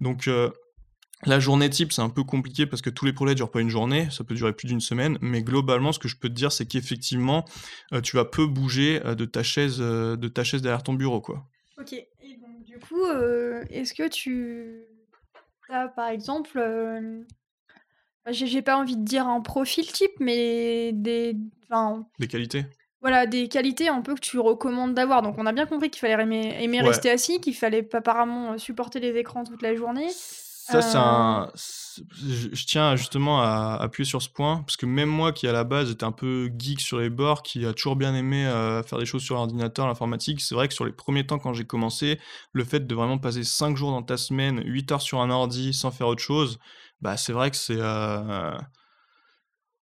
[0.00, 0.28] Donc
[1.24, 3.60] la journée type, c'est un peu compliqué parce que tous les projets ne durent pas
[3.60, 6.34] une journée, ça peut durer plus d'une semaine, mais globalement, ce que je peux te
[6.34, 7.44] dire, c'est qu'effectivement,
[7.92, 10.94] euh, tu vas peu bouger euh, de, ta chaise, euh, de ta chaise derrière ton
[10.94, 11.20] bureau.
[11.20, 11.44] Quoi.
[11.78, 13.06] Ok, et donc du coup,
[13.70, 14.82] est-ce que tu
[15.68, 16.60] as par exemple,
[18.28, 21.36] j'ai pas envie de dire un profil type, mais des.
[22.18, 22.66] Des qualités
[23.00, 25.22] voilà, des qualités un peu que tu recommandes d'avoir.
[25.22, 26.22] Donc on a bien compris qu'il fallait
[26.62, 30.06] aimer, rester assis, qu'il fallait apparemment supporter les écrans toute la journée.
[30.64, 31.50] Ça, c'est un.
[31.54, 35.64] Je tiens justement à appuyer sur ce point, parce que même moi qui à la
[35.64, 38.98] base était un peu geek sur les bords, qui a toujours bien aimé euh, faire
[39.00, 42.20] des choses sur l'ordinateur, l'informatique, c'est vrai que sur les premiers temps quand j'ai commencé,
[42.52, 45.72] le fait de vraiment passer 5 jours dans ta semaine, 8 heures sur un ordi
[45.74, 46.60] sans faire autre chose,
[47.00, 47.76] bah c'est vrai que c'est.
[47.78, 48.56] Euh,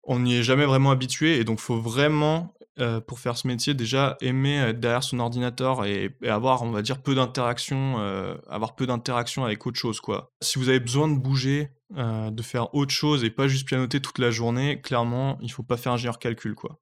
[0.03, 3.73] on n'y est jamais vraiment habitué, et donc faut vraiment euh, pour faire ce métier,
[3.73, 9.67] déjà aimer être derrière son ordinateur et, avoir, on va dire, peu d'interaction, euh, avec
[9.67, 10.35] autre chose, quoi.
[10.43, 14.01] Si vous avez besoin de bouger, euh, de faire autre chose et pas juste pianoter
[14.01, 16.79] toute la journée, clairement, il faut pas faire ingénieur calcul, quoi.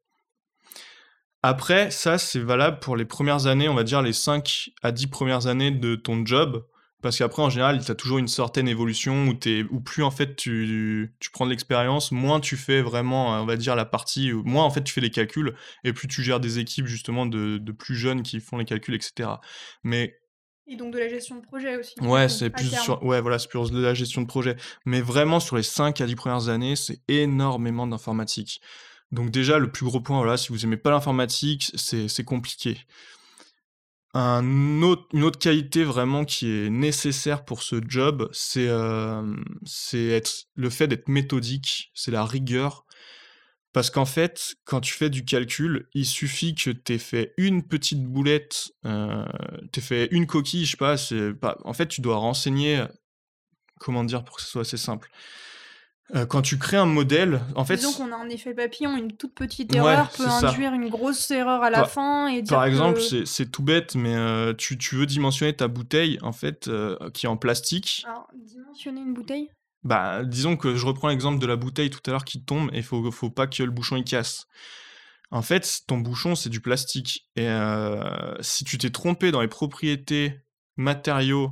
[1.43, 5.07] Après, ça, c'est valable pour les premières années, on va dire les 5 à 10
[5.07, 6.67] premières années de ton job.
[7.05, 10.11] Parce qu'après, en général, tu as toujours une certaine évolution où, es, où plus en
[10.11, 14.33] fait tu, tu prends de l'expérience, moins tu fais vraiment, on va dire, la partie,
[14.33, 17.59] moins en fait tu fais les calculs, et plus tu gères des équipes justement de,
[17.59, 19.29] de plus jeunes qui font les calculs, etc.
[19.83, 20.17] Mais
[20.67, 21.93] et donc de la gestion de projet aussi.
[22.01, 24.57] Ouais, c'est plus sur, ouais, voilà, c'est plus de la gestion de projet.
[24.87, 28.63] Mais vraiment, sur les 5 à 10 premières années, c'est énormément d'informatique.
[29.13, 32.79] Donc déjà, le plus gros point, voilà, si vous aimez pas l'informatique, c'est compliqué.
[34.15, 39.23] Une autre qualité vraiment qui est nécessaire pour ce job, c'est euh,
[40.55, 42.87] le fait d'être méthodique, c'est la rigueur.
[43.73, 47.67] Parce qu'en fait, quand tu fais du calcul, il suffit que tu aies fait une
[47.67, 49.27] petite boulette, euh,
[49.73, 50.95] tu aies fait une coquille, je sais pas,
[51.41, 52.85] pas, en fait, tu dois renseigner,
[53.81, 55.11] comment dire pour que ce soit assez simple.
[56.15, 57.77] Euh, quand tu crées un modèle, en fait.
[57.77, 61.63] Disons qu'on a un effet papillon, une toute petite erreur peut induire une grosse erreur
[61.63, 62.29] à la fin.
[62.29, 66.33] Et Par exemple, c'est tout bête, mais euh, tu, tu, veux dimensionner ta bouteille, en
[66.33, 68.05] fait, euh, qui est en plastique.
[68.07, 69.49] Alors, dimensionner une bouteille?
[69.83, 72.79] Bah, disons que je reprends l'exemple de la bouteille tout à l'heure qui tombe et
[72.79, 74.47] il faut, faut pas que le bouchon il casse.
[75.31, 77.29] En fait, ton bouchon, c'est du plastique.
[77.37, 77.49] Et
[78.41, 80.41] si tu t'es trompé dans les propriétés
[80.77, 81.51] matériaux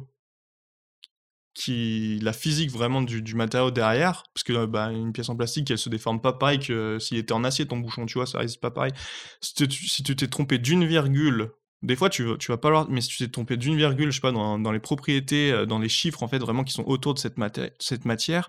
[1.54, 5.78] qui la physique vraiment du, matériau derrière, parce que bah, une pièce en plastique, elle
[5.78, 8.60] se déforme pas pareil que s'il était en acier ton bouchon, tu vois, ça résiste
[8.60, 8.92] pas pareil.
[9.40, 9.54] Si
[10.02, 11.50] tu t'es trompé d'une virgule,
[11.82, 14.16] des fois tu, tu vas pas voir, mais si tu t'es trompé d'une virgule, je
[14.16, 16.84] sais pas, dans, dans, les propriétés, euh, dans les chiffres en fait vraiment qui sont
[16.84, 17.36] autour de cette,
[17.78, 18.48] cette matière,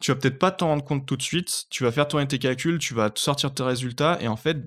[0.00, 2.38] tu vas peut-être pas t'en rendre compte tout de suite, tu vas faire tourner tes
[2.38, 4.58] calculs, tu vas sortir tes résultats, et en fait,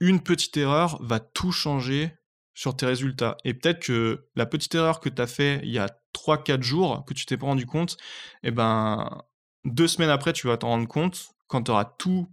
[0.00, 2.12] une petite erreur va tout changer
[2.54, 3.36] sur tes résultats.
[3.44, 7.04] Et peut-être que la petite erreur que tu as fait il y a 3-4 jours,
[7.04, 7.96] que tu t'es pas rendu compte,
[8.42, 9.22] eh ben
[9.64, 12.28] deux semaines après, tu vas t'en rendre compte quand tu auras tout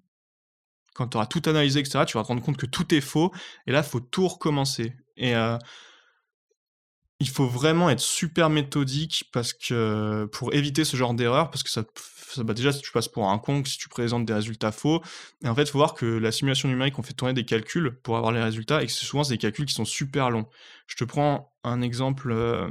[0.94, 3.32] quand tu tout analysé, etc., tu vas te rendre compte que tout est faux,
[3.66, 4.94] et là, il faut tout recommencer.
[5.16, 5.58] Et euh,
[7.22, 11.70] il faut vraiment être super méthodique parce que pour éviter ce genre d'erreur, parce que
[11.70, 11.84] ça,
[12.38, 15.04] bah déjà si tu passes pour un con, si tu présentes des résultats faux,
[15.44, 18.18] et en fait, faut voir que la simulation numérique, on fait tourner des calculs pour
[18.18, 20.48] avoir les résultats, et que souvent c'est des calculs qui sont super longs.
[20.88, 22.68] Je te prends un exemple euh,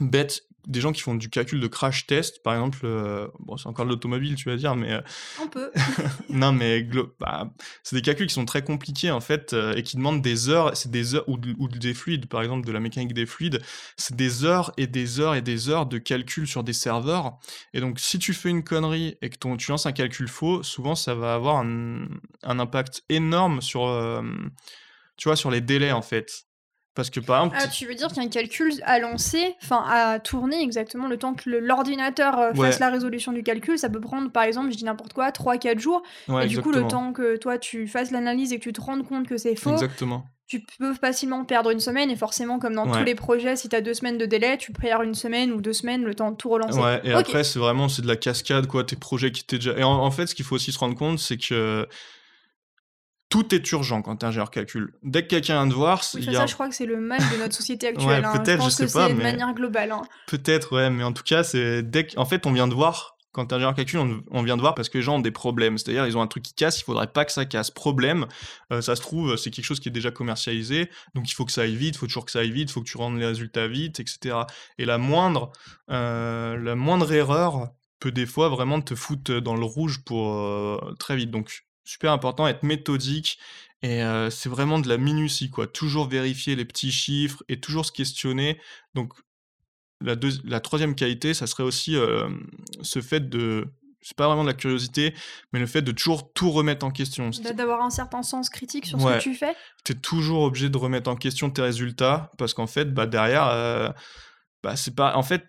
[0.00, 3.66] bête des gens qui font du calcul de crash test, par exemple, euh, bon, c'est
[3.68, 5.00] encore de l'automobile, tu vas dire, mais euh,
[5.42, 5.70] On peut.
[6.28, 6.86] non, mais
[7.18, 7.50] bah,
[7.82, 10.76] c'est des calculs qui sont très compliqués en fait euh, et qui demandent des heures.
[10.76, 13.60] C'est des heures ou, de- ou des fluides, par exemple, de la mécanique des fluides.
[13.96, 17.38] C'est des heures et des heures et des heures de calcul sur des serveurs.
[17.72, 20.62] Et donc, si tu fais une connerie et que ton, tu lances un calcul faux,
[20.62, 22.06] souvent ça va avoir un,
[22.42, 23.88] un impact énorme sur,
[25.16, 26.47] tu vois, sur les délais en fait.
[26.98, 29.54] Parce que par exemple, Ah, tu veux dire qu'il y a un calcul à lancer,
[29.62, 32.66] enfin à tourner exactement le temps que l'ordinateur euh, Ouais.
[32.72, 35.78] fasse la résolution du calcul, ça peut prendre par exemple, je dis n'importe quoi, 3-4
[35.78, 36.02] jours.
[36.26, 38.80] ouais, et du coup, le temps que toi tu fasses l'analyse et que tu te
[38.80, 40.24] rendes compte que c'est faux, Exactement.
[40.48, 42.10] tu peux facilement perdre une semaine.
[42.10, 44.72] Et forcément, comme dans tous les projets, si tu as deux semaines de délai, tu
[44.72, 46.80] perds une semaine ou deux semaines le temps de tout relancer.
[46.80, 49.78] Ouais, et après, c'est vraiment c'est de la cascade, quoi, tes projets qui étaient déjà.
[49.78, 51.86] Et en, en fait, ce qu'il faut aussi se rendre compte, c'est que
[53.28, 54.94] tout est urgent quand t'es ingénieur calcul.
[55.02, 56.68] Dès que quelqu'un vient te voir, Oui, il ça, y a ça, un- je crois
[56.68, 58.24] que c'est le mal de notre société actuelle.
[58.24, 58.38] hein.
[58.38, 59.92] peut-être, je sais que pas, c'est de mais- manière globale.
[59.92, 60.02] hein.
[60.26, 62.18] Peut-être, ouais, mais en tout cas, c'est dès que...
[62.18, 64.74] En fait, on vient de voir, quand t'es ingénieur calcul, on, on vient de voir
[64.74, 65.76] parce que les gens ont des problèmes.
[65.76, 67.70] C'est-à-dire, ils ont un truc qui casse, il faudrait pas que ça casse.
[67.70, 68.26] Problème,
[68.72, 71.52] euh, ça se trouve, c'est quelque chose qui est déjà commercialisé, donc il faut que
[71.52, 73.18] ça aille vite, il faut toujours que ça aille vite, il faut que tu rendes
[73.18, 74.36] les résultats vite, etc.
[74.78, 75.52] Et la moindre,
[75.90, 77.68] euh, la moindre erreur
[78.00, 81.30] peut des fois vraiment te foutre dans le rouge pour euh, très vite.
[81.30, 83.38] Donc, super important, être méthodique.
[83.82, 85.66] Et euh, c'est vraiment de la minutie, quoi.
[85.66, 88.60] Toujours vérifier les petits chiffres et toujours se questionner.
[88.94, 89.12] Donc,
[90.00, 92.28] la, deuxi- la troisième qualité, ça serait aussi euh,
[92.82, 93.66] ce fait de.
[94.00, 95.12] C'est pas vraiment de la curiosité,
[95.52, 97.30] mais le fait de toujours tout remettre en question.
[97.30, 99.54] D'a- D'avoir un certain sens critique sur ce que tu fais?
[99.84, 103.48] Tu es toujours obligé de remettre en question tes résultats, parce qu'en fait, bah, derrière,
[103.48, 103.90] euh,
[104.62, 105.16] bah, c'est pas.
[105.16, 105.44] En fait,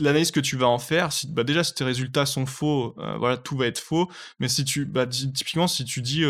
[0.00, 3.16] l'analyse que tu vas en faire, si, bah, déjà, si tes résultats sont faux, euh,
[3.18, 4.08] voilà, tout va être faux.
[4.40, 4.84] Mais si tu.
[4.84, 6.24] Bah, ty- typiquement, si tu dis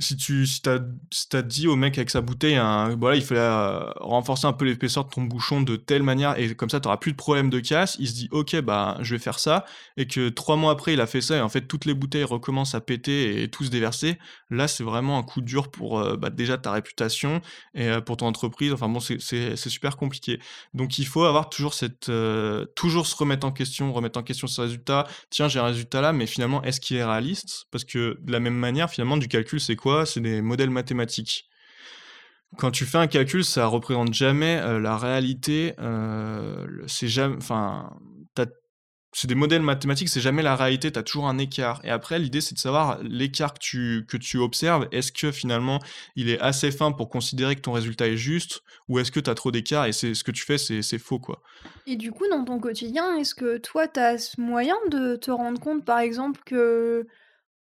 [0.00, 0.78] si tu si t'as
[1.12, 4.52] si t'as dit au mec avec sa bouteille un, voilà il fallait euh, renforcer un
[4.52, 7.50] peu l'épaisseur de ton bouchon de telle manière et comme ça tu plus de problème
[7.50, 9.64] de casse il se dit ok bah je vais faire ça
[9.96, 12.24] et que trois mois après il a fait ça et en fait toutes les bouteilles
[12.24, 14.18] recommencent à péter et tout se déverser.
[14.50, 17.40] Là c'est vraiment un coup dur pour euh, bah, déjà ta réputation
[17.74, 18.72] et euh, pour ton entreprise.
[18.72, 20.40] Enfin bon c'est super compliqué.
[20.74, 22.10] Donc il faut avoir toujours cette
[22.74, 25.06] toujours se remettre en question remettre en question ses résultats.
[25.28, 27.66] Tiens j'ai un résultat là mais finalement est-ce qu'il est réaliste?
[27.70, 29.89] Parce que de la même manière finalement du calcul c'est quoi?
[30.04, 31.46] C'est des modèles mathématiques
[32.58, 37.38] quand tu fais un calcul ça représente jamais euh, la réalité euh, c'est jamais
[39.12, 41.80] c'est des modèles mathématiques, c'est jamais la réalité, tu as toujours un écart.
[41.84, 44.86] Et après, l'idée, c'est de savoir l'écart que tu, que tu observes.
[44.92, 45.80] Est-ce que finalement,
[46.14, 49.28] il est assez fin pour considérer que ton résultat est juste ou est-ce que tu
[49.28, 51.42] as trop d'écart et c'est ce que tu fais, c'est c'est faux, quoi.
[51.86, 55.30] Et du coup, dans ton quotidien, est-ce que toi, tu as ce moyen de te
[55.30, 57.06] rendre compte, par exemple, que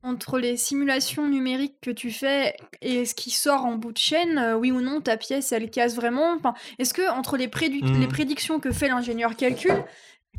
[0.02, 4.38] entre les simulations numériques que tu fais et ce qui sort en bout de chaîne,
[4.38, 6.32] euh, oui ou non, ta pièce, elle casse vraiment?
[6.32, 9.74] Enfin, est-ce que entre les, prédu- les prédictions que fait l'ingénieur calcul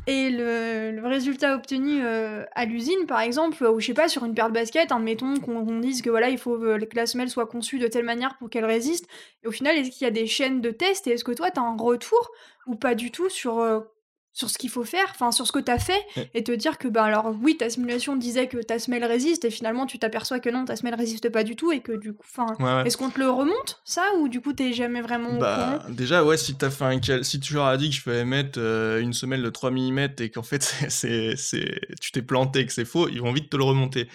[0.06, 4.24] et le, le résultat obtenu euh, à l'usine, par exemple, ou je sais pas, sur
[4.24, 7.04] une paire de baskets, admettons qu'on qu'on dise que voilà, il faut euh, que la
[7.04, 9.06] semelle soit conçue de telle manière pour qu'elle résiste,
[9.44, 11.50] et au final, est-ce qu'il y a des chaînes de tests et est-ce que toi,
[11.50, 12.30] tu as un retour
[12.66, 13.80] ou pas du tout sur, euh,
[14.38, 16.30] sur ce qu'il faut faire, enfin sur ce que tu as fait, Ouais.
[16.32, 19.50] et te dire que, bah alors oui, ta simulation disait que ta semelle résiste, et
[19.50, 22.24] finalement, tu t'aperçois que non, ta semelle résiste pas du tout, et que du coup,
[22.32, 22.86] enfin, Ouais, ouais.
[22.86, 26.36] est-ce qu'on te le remonte, ça, ou du coup, t'es jamais vraiment Bah, déjà, ouais,
[26.36, 29.12] si t'as fait un cal- si tu leur as dit qu'il fallait mettre euh, une
[29.12, 31.34] semelle de 3 mm et qu'en fait, c'est,
[32.00, 34.08] tu t'es planté que c'est faux, ils vont vite te le remonter.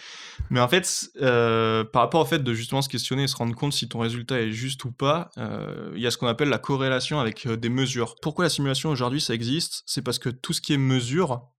[0.50, 3.56] Mais en fait, euh, par rapport au fait de justement se questionner et se rendre
[3.56, 6.50] compte si ton résultat est juste ou pas, euh, il y a ce qu'on appelle
[6.50, 8.16] la corrélation avec des mesures.
[8.22, 9.84] Pourquoi la simulation aujourd'hui ça existe?
[9.86, 11.50] C'est parce que tout ce qui est mesure,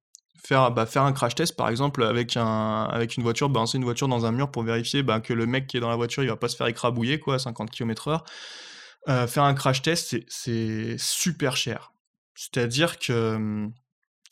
[0.45, 4.09] faire, bah, un crash test par exemple avec, un, avec une voiture, balancer une voiture
[4.09, 6.29] dans un mur pour vérifier bah, que le mec qui est dans la voiture il
[6.29, 8.25] va pas se faire écrabouiller quoi, à 50 km/h.
[9.09, 11.93] Euh, faire un crash test, c'est- c'est super cher.
[12.35, 13.73] C'est-à-dire que hum,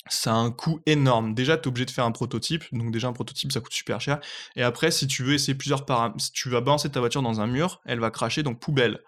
[0.09, 1.35] ça a un coût énorme.
[1.35, 2.65] Déjà, tu es obligé de faire un prototype.
[2.73, 4.21] Donc, déjà, un prototype, ça coûte super cher.
[4.57, 7.41] Et après, si tu veux essayer plusieurs paramètres, si tu vas balancer ta voiture dans
[7.41, 9.01] un mur, elle va cracher, donc poubelle.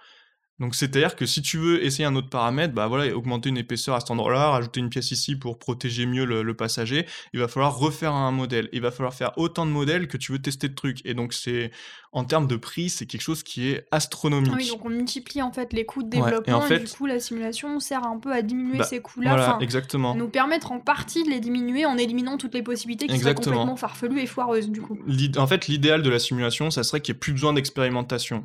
[0.60, 3.96] Donc, c'est-à-dire que si tu veux essayer un autre paramètre, bah voilà, augmenter une épaisseur
[3.96, 7.48] à cet endroit-là, rajouter une pièce ici pour protéger mieux le, le passager, il va
[7.48, 8.68] falloir refaire un modèle.
[8.72, 11.04] Il va falloir faire autant de modèles que tu veux tester de trucs.
[11.04, 11.72] Et donc, c'est
[12.12, 14.52] en termes de prix, c'est quelque chose qui est astronomique.
[14.54, 16.68] Ah Oui, donc on multiplie en fait les coûts de Ouais, et développement en et,
[16.68, 20.14] fait- du coup la simulation sert un peu à diminuer Bah, ces coûts-là, Voilà, exactement.
[20.14, 23.42] nous permettre en partie de les diminuer en éliminant toutes les possibilités qui Exactement.
[23.42, 24.96] seraient complètement farfelues et foireuses du coup.
[25.36, 28.44] En fait, l'idéal de la simulation, ça serait qu'il n'y ait plus besoin d'expérimentation.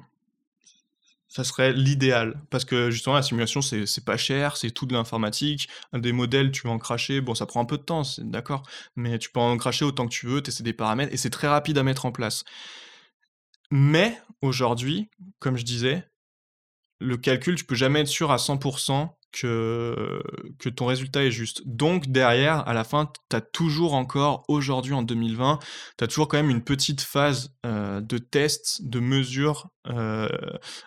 [1.32, 2.42] Ça serait l'idéal.
[2.50, 5.70] Parce que justement, la simulation, c'est pas cher, c'est tout de l'informatique.
[5.94, 7.22] Des modèles, tu vas en cracher.
[7.22, 8.64] Bon, ça prend un peu de temps, d'accord.
[8.96, 11.48] Mais tu peux en cracher autant que tu veux, tester des paramètres, et c'est très
[11.48, 12.44] rapide à mettre en place.
[13.70, 16.04] Mais aujourd'hui, comme je disais,
[17.00, 20.22] le calcul, tu peux jamais être sûr à 100% que,
[20.76, 21.62] ton résultat est juste.
[21.66, 25.60] Donc derrière, à la fin, tu as toujours encore, aujourd'hui en 2020,
[25.98, 30.28] tu as toujours quand même une petite phase euh, de test, de mesure euh,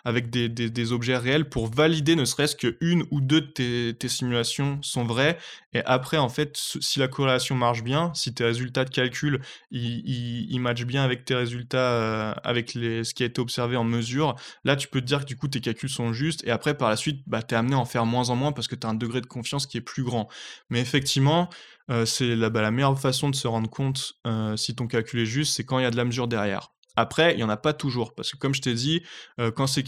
[0.05, 4.79] avec des, des, objets réels pour valider ne serait-ce qu'une ou deux de tes, simulations
[4.81, 5.37] sont vraies.
[5.73, 10.59] Et après, en fait, si la corrélation marche bien, si tes résultats de calcul, ils,
[10.59, 14.35] matchent bien avec tes résultats, euh, avec les, ce qui a été observé en mesure,
[14.63, 16.43] là, tu peux te dire que du coup, tes calculs sont justes.
[16.45, 18.51] Et après, par la suite, bah, tu es amené à en faire moins en moins
[18.51, 20.29] parce que tu as un degré de confiance qui est plus grand.
[20.69, 21.49] Mais effectivement,
[21.89, 24.13] euh, c'est la, bah, la, meilleure façon de se rendre compte
[24.55, 26.73] si ton calcul est juste, c'est quand il y a de la mesure derrière.
[26.95, 29.01] Après, il n'y en a pas toujours, parce que comme je t'ai dit,
[29.39, 29.83] euh, quand c'est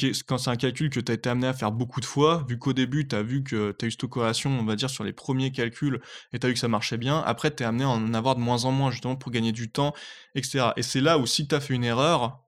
[0.47, 3.07] un calcul que tu as été amené à faire beaucoup de fois, vu qu'au début,
[3.07, 5.51] tu as vu que tu as eu cette corrélation, on va dire, sur les premiers
[5.51, 6.01] calculs,
[6.33, 8.35] et tu as vu que ça marchait bien, après, tu es amené à en avoir
[8.35, 9.93] de moins en moins, justement, pour gagner du temps,
[10.33, 10.71] etc.
[10.77, 12.39] Et c'est là où, si tu as fait une erreur,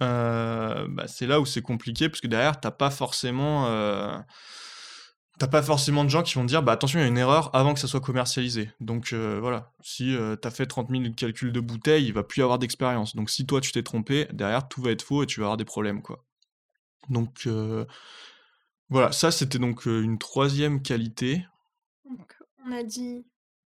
[0.00, 3.66] euh, bah, c'est là où c'est compliqué, parce que derrière, tu pas forcément...
[3.66, 4.16] Euh,
[5.38, 7.54] T'as pas forcément de gens qui vont dire bah attention il y a une erreur
[7.54, 8.70] avant que ça soit commercialisé.
[8.80, 12.40] Donc euh, voilà, si euh, t'as fait 30 000 calculs de bouteilles, il va plus
[12.40, 13.16] y avoir d'expérience.
[13.16, 15.56] Donc si toi tu t'es trompé, derrière tout va être faux et tu vas avoir
[15.56, 16.24] des problèmes quoi.
[17.08, 17.86] Donc euh,
[18.88, 21.46] voilà, ça c'était donc une troisième qualité.
[22.04, 23.24] Donc on a dit,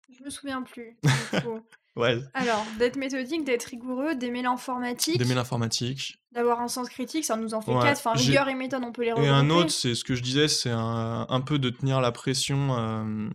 [0.09, 0.97] je me souviens plus.
[1.97, 2.19] ouais.
[2.35, 5.19] Alors d'être méthodique, d'être rigoureux, d'aimer l'informatique.
[5.19, 6.19] D'aimer l'informatique.
[6.33, 7.99] D'avoir un sens critique, ça nous en fait quatre.
[7.99, 9.29] Enfin, rigueur et méthode, on peut les regrouper.
[9.29, 12.13] Et un autre, c'est ce que je disais, c'est un, un, peu de tenir la
[12.13, 12.77] pression.
[12.79, 13.29] Euh,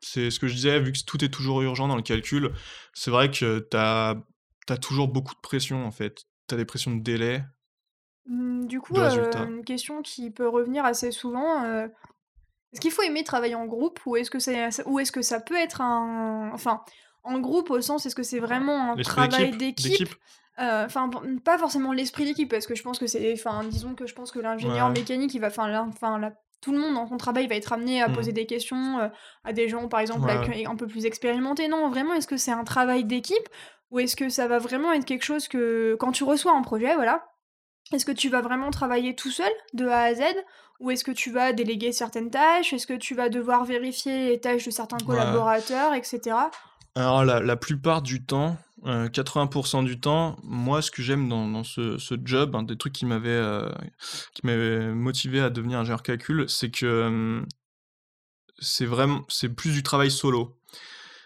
[0.00, 2.52] c'est ce que je disais, vu que tout est toujours urgent dans le calcul,
[2.92, 4.16] c'est vrai que tu as,
[4.80, 6.24] toujours beaucoup de pression, en fait.
[6.48, 7.44] Tu as des pressions de délai.
[8.26, 11.64] Mmh, du coup, euh, une question qui peut revenir assez souvent.
[11.64, 11.86] Euh,
[12.72, 14.38] est-ce qu'il faut aimer travailler en groupe ou est-ce que,
[14.88, 16.50] ou est -ce que ça peut être un...
[16.52, 16.82] Enfin,
[17.24, 20.14] en groupe au sens, est-ce que c'est vraiment un travail d'équipe
[20.58, 21.10] euh, enfin,
[21.44, 23.32] pas forcément l'esprit d'équipe, parce que je pense que c'est.
[23.32, 25.48] Enfin, disons que je pense que l'ingénieur mécanique, il va.
[25.48, 28.12] Enfin, enfin tout le monde dans son travail va être amené à mmh.
[28.12, 29.08] poser des questions euh,
[29.44, 31.68] à des gens, par exemple, un peu plus expérimentés.
[31.68, 33.48] Non, vraiment, est-ce que c'est un travail d'équipe
[33.90, 35.96] ou est-ce que ça va vraiment être quelque chose que.
[35.98, 37.26] Quand tu reçois un projet, voilà.
[37.92, 40.22] Est-ce que tu vas vraiment travailler tout seul, de A à Z
[40.80, 42.72] Ou est-ce que tu vas déléguer certaines tâches?
[42.72, 46.36] Est-ce que tu vas devoir vérifier les tâches de certains collaborateurs, etc.
[46.94, 51.64] Alors, la, la plupart du temps, 80% euh, du temps, moi, ce que j'aime dans,
[51.64, 53.70] ce, job, un des trucs qui m'avait euh,
[54.34, 57.42] qui m'avait motivé à devenir ingénieur calcul, c'est que
[58.58, 60.58] c'est vraiment c'est plus du travail solo.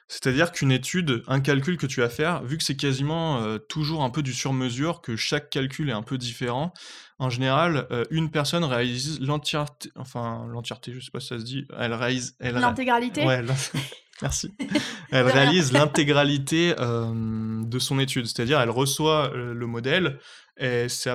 [0.09, 4.05] C'est-à-dire qu'une étude, un calcul que tu vas faire, vu que c'est quasiment euh, toujours
[4.05, 6.73] un peu du sur-mesure, que chaque calcul est un peu différent,
[7.19, 11.67] en général, une personne réalise l'entièreté, enfin l'entièreté, je sais pas si ça se dit,
[11.77, 13.25] elle réalise, l'intégralité?
[13.25, 13.43] Ouais,
[14.23, 14.53] Merci.
[15.11, 20.19] Elle réalise l'intégralité de son étude, c'est-à-dire elle reçoit le modèle
[20.59, 21.11] et c'est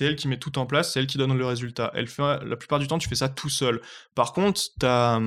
[0.00, 1.90] elle qui met tout en place, c'est elle qui donne le résultat.
[1.94, 3.80] Elle fait la plupart du temps, tu fais ça tout seul.
[4.14, 5.20] Par contre, tu as,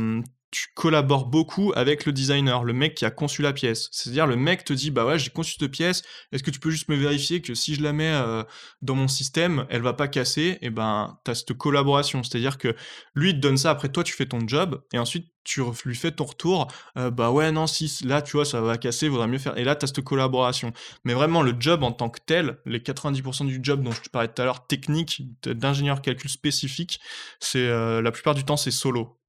[0.54, 3.90] tu collabores beaucoup avec le designer, le mec qui a conçu la pièce.
[3.92, 6.70] C'est-à-dire, le mec te dit, bah ouais, j'ai conçu cette pièce, est-ce que tu peux
[6.70, 8.44] juste me vérifier que si je la mets euh,
[8.84, 10.60] dans mon système, elle va pas casser?
[10.62, 12.22] Et ben, tu as cette collaboration.
[12.24, 12.76] C'est-à-dire que
[13.16, 15.96] lui, il te donne ça, après toi, tu fais ton job, et ensuite, tu lui
[15.96, 19.40] fais ton retour, bah ouais, non, si là, tu vois, ça va casser, vaudrait mieux
[19.40, 19.58] faire.
[19.58, 20.74] Et là, tu as cette collaboration.
[21.04, 24.10] Mais vraiment, le job en tant que tel, les 90% du job dont je te
[24.10, 27.00] parlais tout à l'heure, technique, d'ingénieur calcul spécifique,
[27.40, 27.68] c'est
[28.02, 29.20] la plupart du temps, c'est solo.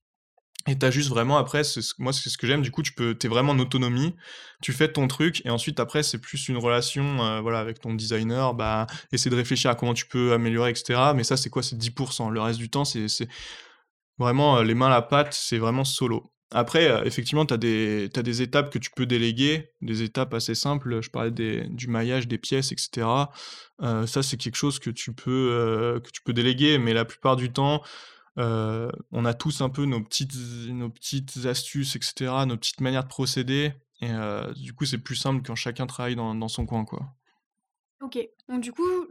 [0.66, 1.60] Et t'as juste vraiment après,
[1.98, 4.14] moi c'est ce que j'aime, du coup tu peux, t'es vraiment en autonomie,
[4.62, 8.54] tu fais ton truc et ensuite après c'est plus une relation voilà, avec ton designer,
[8.54, 11.12] bah essayer de réfléchir à comment tu peux améliorer, etc.
[11.14, 12.30] Mais ça c'est quoi C'est 10%.
[12.30, 13.28] Le reste du temps c'est
[14.18, 16.32] vraiment euh, les mains la pâte, c'est vraiment solo.
[16.50, 20.54] Après, euh, effectivement, tu as des, des étapes que tu peux déléguer, des étapes assez
[20.54, 21.00] simples.
[21.02, 23.06] Je parlais des, du maillage des pièces, etc.
[23.80, 27.52] ça, c'est quelque chose que tu, peux, que tu peux déléguer, mais la plupart du
[27.52, 27.82] temps,
[28.38, 30.34] euh, on a tous un peu nos petites,
[30.68, 33.72] nos petites astuces, etc., nos petites manières de procéder.
[34.00, 37.14] Et euh, du coup, c'est plus simple quand chacun travaille dans, son coin, quoi.
[38.04, 38.18] Ok.
[38.50, 39.06] Donc du coup,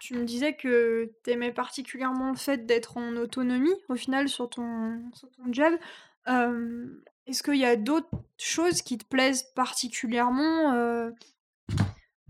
[0.00, 4.50] tu me disais que tu aimais particulièrement le fait d'être en autonomie, au final, sur
[4.50, 5.00] ton,
[5.46, 5.72] job.
[6.26, 11.12] Est-ce qu'il y a d'autres choses qui te plaisent particulièrement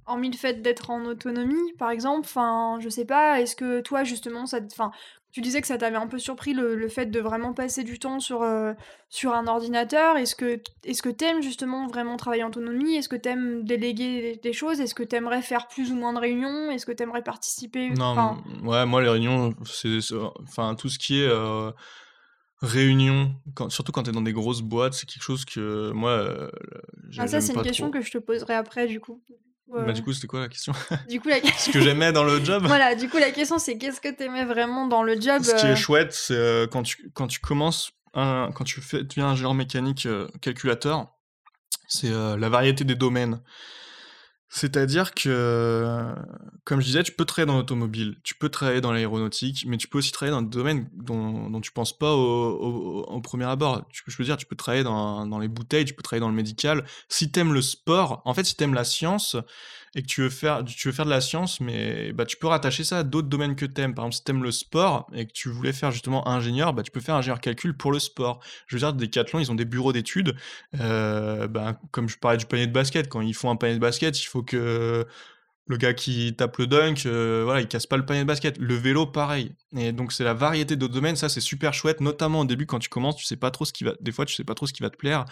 [0.07, 4.05] hormis le fait d'être en autonomie, par exemple, enfin, je sais pas, est-ce que toi,
[4.05, 4.91] justement, ça enfin,
[5.33, 8.21] tu disais que ça t'avait un peu surpris le, fait de vraiment passer du temps
[8.21, 8.75] sur, euh,
[9.09, 10.19] sur un ordinateur.
[10.19, 12.97] Est-ce que est-ce que t'aimes justement vraiment travailler en autonomie?
[12.97, 14.81] Est-ce que t'aimes déléguer des, choses?
[14.81, 16.71] Est-ce que t'aimerais faire plus ou moins de réunions?
[16.71, 17.89] Est-ce que t'aimerais participer?
[17.91, 19.99] Non, ouais, moi les réunions, c'est
[20.43, 21.71] enfin tout ce qui est euh,
[22.61, 23.35] réunion,
[23.71, 26.11] surtout quand t'es dans des grosses boîtes, c'est quelque chose que moi.
[26.11, 26.51] Euh,
[27.19, 29.23] ah ça c'est une question que je te poserai après du coup.
[29.69, 30.73] Bah, du coup, c'était quoi la question?
[31.09, 31.41] Du coup, la...
[31.41, 32.65] Ce que j'aimais dans le job?
[32.67, 35.55] Voilà, du coup, la question, c'est qu'est-ce que tu aimais vraiment dans le job Ce
[35.55, 35.77] qui est euh?
[35.77, 40.05] chouette, c'est euh, quand, tu, quand tu commences un quand tu fais deviens ingénieur mécanique,
[40.05, 41.07] heu, calculateur,
[41.89, 43.41] c'est, la variété des domaines.
[44.55, 46.15] C'est-à-dire que,
[46.65, 49.89] comme je disais, tu peux travailler dans l'automobile, tu peux travailler dans l'aéronautique, mais tu
[49.89, 53.89] peux aussi travailler dans des domaines dont dont tu penses pas au au premier abord.
[53.89, 56.29] Tu je veux dire, tu peux travailler dans dans les bouteilles, tu peux travailler dans
[56.29, 56.85] le médical.
[57.09, 59.37] Si tu aimes le sport en fait, si tu aimes la science
[59.95, 62.47] et que tu veux faire tu veux faire de la science, mais bah, tu peux
[62.47, 63.95] rattacher ça à d'autres domaines que tu aimes.
[63.95, 66.83] Par exemple, si tu aimes le sport et que tu voulais faire justement ingénieur, bah,
[66.83, 68.41] tu peux faire ingénieur calcul pour le sport.
[68.67, 70.35] Je veux dire, Decathlon, ils ont des bureaux d'études,
[70.81, 73.81] heu, ben, comme je parlais du panier de basket, quand ils font un panier de
[73.81, 75.07] basket, il faut que
[75.69, 78.59] le gars qui tape le dunk, heu, voilà, il casse pas le panier de basket.
[78.59, 82.41] Le vélo, pareil et donc c'est la variété de domaines, ça, c'est super chouette, notamment
[82.41, 84.35] au début quand tu commences, tu sais pas trop ce qui va des fois, tu
[84.35, 85.25] sais pas trop ce qui va te plaire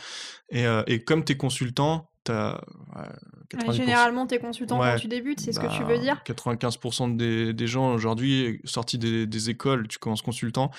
[0.50, 2.60] et heu et comme tu es consultant, as,
[2.96, 3.08] ouais,
[3.52, 5.96] Ouais, 90 généralement, tu es consultant quand ouais, tu débutes, c'est ce que tu veux
[5.96, 6.22] bah, dire?
[6.24, 6.78] 95
[7.16, 10.70] des des gens aujourd'hui sortis des des écoles, tu commences consultant.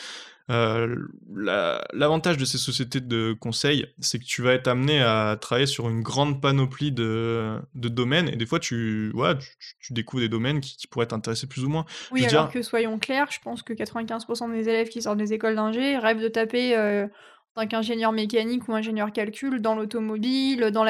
[0.48, 5.66] L'a l'avantage de ces sociétés de conseil, c'est que tu vas être amené à travailler
[5.66, 9.34] sur une grande panoplie de de domaines et des fois tu ouais,
[9.80, 11.86] tu découvres des domaines qui qui pourraient t'intéresser plus ou moins.
[12.12, 15.18] Oui, veux alors dire que soyons clairs, je pense que 95% des élèves qui sortent
[15.18, 17.08] des écoles d'ingé rêvent de taper, en
[17.56, 20.84] tant qu'ingénieur mécanique ou ingénieur calcul dans l'automobile, dans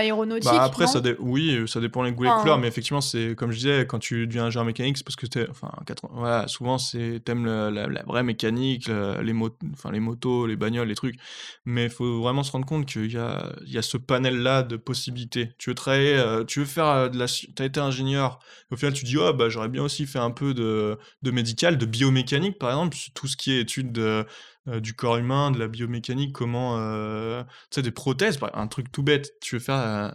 [0.43, 2.68] Bah, l'aéronautique, après ça dé oui, ça dépend les goûts et les couleurs, Enfin mais
[2.68, 5.47] effectivement, c'est comme je disais, quand tu deviens ingénieur mécanique, c'est parce que tu es
[5.51, 5.72] enfin,
[6.12, 10.47] voilà, souvent c'est tu aimes le la la vraie mécanique, les mot enfin les motos,
[10.47, 11.18] les bagnoles, les trucs,
[11.66, 14.64] mais il faut vraiment se rendre compte qu'il y a il y a ce panel-là
[14.64, 15.51] de possibilités.
[15.59, 18.39] Tu veux travailler, heu, tu veux faire, heu, de la sci tu as été ingénieur,
[18.72, 21.78] au final tu dis: «Oh bah, j'aurais bien aussi fait un peu de de médical,
[21.78, 24.26] de biomécanique», par exemple, tout ce qui est études de,
[24.68, 28.91] heu, du corps humain, de la biomécanique, comment, heu, tu sais, des prothèses, un truc
[28.91, 30.12] tout bête, tu veux faire, heu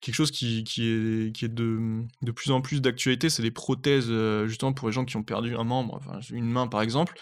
[0.00, 3.50] Quelque chose qui qui est qui est de, de plus en plus d'actualité, c'est les
[3.50, 4.08] prothèses,
[4.46, 6.00] justement pour les gens qui ont perdu un membre,
[6.30, 7.14] une main par exemple.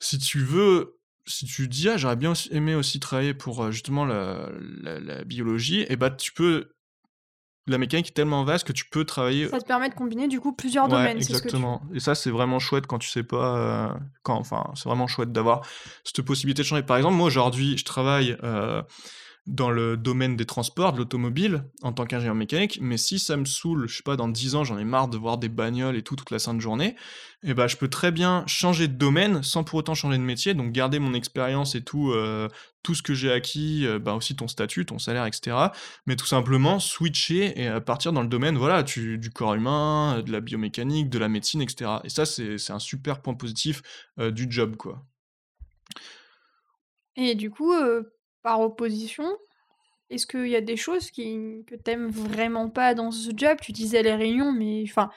[0.00, 4.50] Si tu veux si tu dis: «Ah j'aurais bien aimé aussi travailler pour, justement la
[4.82, 6.70] la la biologie» et bah, tu peux
[7.66, 10.40] la mécanique est tellement vaste que tu peux travailler Ça te permet de combiner du
[10.40, 12.98] coup plusieurs ouais, domaines, c'est ce que tu exactement et ça, c'est vraiment chouette quand
[12.98, 15.66] tu sais pas, heu, quand enfin, c'est vraiment chouette d'avoir
[16.04, 16.82] cette possibilité de changer.
[16.82, 18.82] Par exemple, moi aujourd'hui, je travaille, heu
[19.46, 23.44] dans le domaine des transports, de l'automobile, en tant qu'ingénieur mécanique, mais si ça me
[23.44, 26.02] saoule, je sais pas, dans 10 ans, j'en ai marre de voir des bagnoles et
[26.02, 26.94] tout toute la sainte journée,
[27.42, 30.54] et ben je peux très bien changer de domaine sans pour autant changer de métier,
[30.54, 32.48] donc garder mon expérience et tout, heu,
[32.84, 35.72] tout ce que j'ai acquis, heu, bah, aussi ton statut, ton salaire et cetera,
[36.06, 40.30] mais tout simplement switcher et heu, partir dans le domaine, voilà, du corps humain, de
[40.30, 43.82] la biomécanique, de la médecine et cetera, et ça, c'est un super point positif,
[44.20, 45.02] heu, du job, quoi.
[47.16, 47.72] et du coup,
[48.42, 49.24] par opposition,
[50.10, 53.58] est-ce qu'il y a des choses qui que tu aimes vraiment pas dans ce job?
[53.62, 55.10] Tu disais les réunions, mais enfin,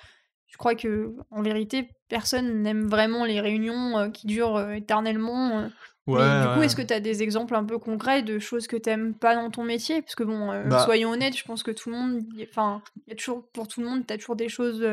[0.47, 5.69] je crois qu'en vérité, personne n'aime vraiment les réunions, heu, qui durent, heu, éternellement,
[6.07, 8.67] Ouais, mais du coup, est-ce que tu as des exemples un peu concrets de choses
[8.67, 10.01] que tu aimes pas dans ton métier?
[10.01, 13.11] Parce que bon, bah soyons honnêtes, je pense que tout le monde y enfin, il
[13.11, 14.85] y a toujours pour tout le monde, tu as toujours des choses,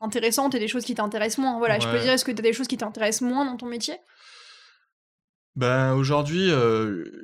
[0.00, 1.58] intéressantes et des choses qui t'intéressent moins.
[1.58, 2.00] Voilà, je peux ouais.
[2.00, 3.96] dire, est-ce que tu as des choses qui t'intéressent moins dans ton métier?
[5.56, 6.48] Ben, aujourd'hui,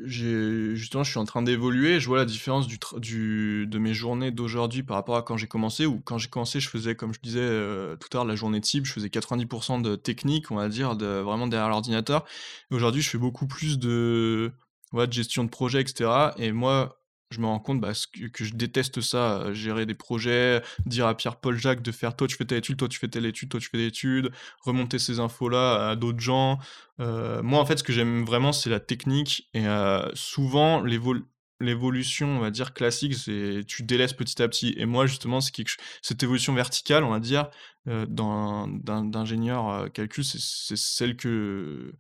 [0.05, 2.01] j'ai justement, je suis en train d'évoluer.
[2.01, 6.01] Je vois la différence de mes journées d'aujourd'hui par rapport à quand j'ai commencé, où
[6.01, 8.85] quand j'ai commencé, je faisais, comme je disais, heu, tout à l'heure, la journée type,
[8.85, 12.25] je faisais 90% de technique, on va dire, de vraiment derrière l'ordinateur.
[12.71, 14.53] Aujourd'hui, je fais beaucoup plus de,
[14.93, 17.01] de gestion de projet et cetera et moi,
[17.31, 17.93] je me rends compte, bah,
[18.33, 22.29] que je déteste ça, heu, gérer des projets, dire à Pierre-Paul Jacques de faire: «Toi,
[22.29, 24.99] tu fais telle étude, toi, tu fais telle étude, toi, tu fais telle étude», remonter
[24.99, 26.59] ces infos-là à d'autres gens.
[27.01, 31.25] Heu, moi, en fait, ce que j'aime vraiment, c'est la technique et heu, souvent l'évol
[31.59, 35.53] l'évolution, on va dire, classique, c'est tu délaisses petit à petit et moi, justement, c'est
[35.53, 35.73] quelque
[36.03, 37.49] cette évolution verticale, on va dire,
[37.87, 41.95] d'ingénieur, calcul, c'est celle que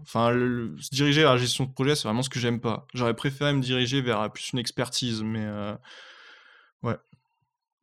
[0.00, 0.30] enfin,
[0.80, 2.86] se diriger vers la gestion de projet, c'est vraiment ce que j'aime pas.
[2.94, 5.76] J'aurais préféré me diriger vers, plus une expertise, mais heu,
[6.82, 6.96] ouais.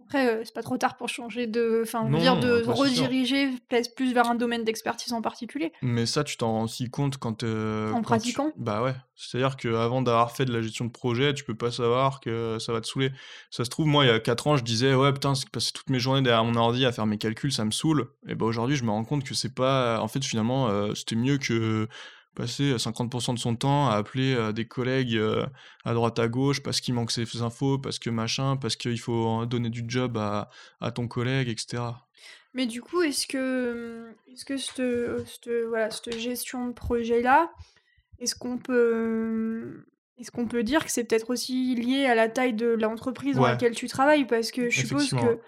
[0.09, 3.51] Après, heu, c'est pas trop tard pour changer de enfin, dire de rediriger
[3.95, 7.43] plus vers un domaine d'expertise en particulier, Mais ça, tu t'en rends aussi compte quand,
[7.43, 8.51] heu, en quand tu pratiquant.
[8.57, 12.19] bah, ouais, c'est-à-dire qu'avant d'avoir fait de la gestion de projet, tu peux pas savoir
[12.21, 13.11] que ça va te saouler.
[13.51, 15.71] Ça se trouve, moi, il y a 4 ans, je disais: «Ouais, putain, c'est passer
[15.73, 18.45] toutes mes journées derrière mon ordi à faire mes calculs, ça me saoule» et bah,
[18.45, 21.87] aujourd'hui, je me rends compte que c'est pas en fait, finalement, heu, c'était mieux que
[22.35, 25.45] passer, 50% de son temps à appeler, heu, des collègues, heu,
[25.85, 29.45] à droite à gauche parce qu'il manque ces infos, parce que machin, parce qu'il faut,
[29.45, 30.49] donner du job à
[30.79, 32.07] à ton collègue et cetera.
[32.53, 37.51] Mais du coup, est-ce que, mmh, est-ce que cette, cette, voilà, cette gestion de projet-là,
[38.19, 39.85] est-ce qu'on peut, mmh,
[40.19, 43.43] est-ce qu'on peut dire que c'est peut-être aussi lié à la taille de l'entreprise dans
[43.43, 44.25] laquelle tu travailles?
[44.25, 45.39] Parce que je suppose que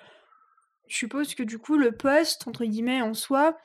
[0.88, 3.58] je suppose que du coup le poste, entre guillemets, en soi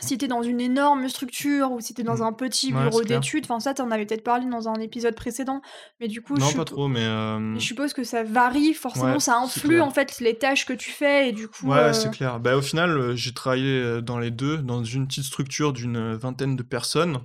[0.00, 2.26] si tu es dans une énorme structure ou si tu es dans Mmh.
[2.26, 3.20] un petit Ouais, bureau c'est clair.
[3.20, 5.60] d'études, enfin ça, tu en avais peut-être parlé dans un épisode précédent,
[6.00, 7.04] mais du coup, je Non, pas suppo trop, mais
[7.54, 9.82] mais je hem, suppose que ça varie, ouais, forcément, ça c'est influe, clair.
[9.82, 12.40] en fait, les tâches que tu fais et du coup, Ouais, c'est heu clair.
[12.40, 16.56] Bah, au final, heu, j'ai travaillé, dans les 2, dans une petite structure d'une, vingtaine
[16.56, 17.20] de personnes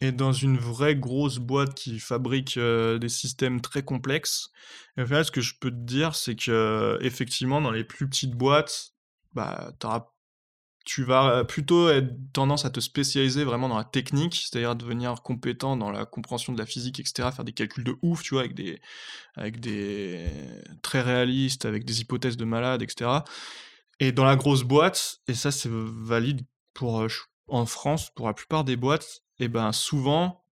[0.00, 4.50] et dans une vraie grosse boîte qui fabrique, des systèmes très complexes
[4.96, 8.34] et au final, ce que je peux te dire, c'est qu'effectivement, dans les plus petites
[8.36, 8.92] boîtes,
[9.34, 10.11] bah, tu auras
[10.84, 15.76] tu vas plutôt être tendance à te spécialiser vraiment dans la technique, c'est-à-dire devenir compétent
[15.76, 18.42] dans la compréhension de la physique et cetera, faire des calculs de ouf, tu vois?
[18.42, 18.80] Avec des
[19.36, 20.26] avec des
[20.82, 23.24] très réalistes, avec des hypothèses de malade et cetera
[24.00, 26.42] et dans la grosse boîte et ça c'est valide
[26.74, 30.44] pour, heu, ch en France, pour la plupart des boîtes et ben, souvent,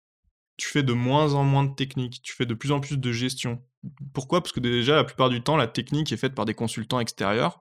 [0.57, 3.13] tu fais de moins en moins de technique, tu fais de plus en plus de
[3.13, 3.63] gestion.
[4.13, 4.43] Pourquoi?
[4.43, 7.61] Parce que déjà, la plupart du temps, la technique est faite par des consultants extérieurs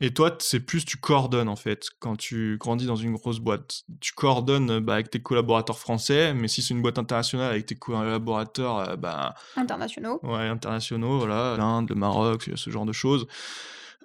[0.00, 3.82] et toi, c'est plus tu coordonnes, en fait, quand tu grandis dans une grosse boîte.
[4.00, 7.76] Tu coordonnes, bah, avec tes collaborateurs français, mais si c'est une boîte internationale avec tes
[7.76, 10.20] collaborateurs, heu, bah, internationaux.
[10.22, 13.26] ouais, internationaux, voilà, l'Inde, le Maroc, ce genre de choses.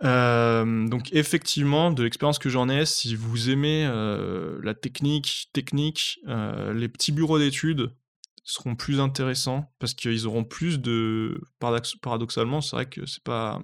[0.02, 6.74] Donc effectivement, de l'expérience que j'en ai, si vous aimez, heu, la technique technique, heu,
[6.74, 7.92] les petits bureaux d'études
[8.44, 13.62] seront plus intéressants parce qu'ils auront plus de paradox paradoxalement, c'est vrai que c'est pas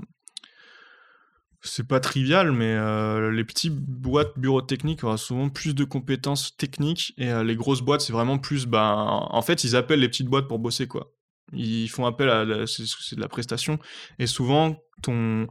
[1.62, 6.56] c'est pas trivial, mais heu, les petits boîtes bureaux techniques aura souvent plus de compétences
[6.58, 10.10] techniques et heu, les grosses boîtes, c'est vraiment plus, ben, en fait, ils appellent les
[10.10, 11.14] petites boîtes pour bosser, quoi.
[11.54, 13.80] Ils font appel à c'est de la prestation
[14.20, 15.48] et souvent ton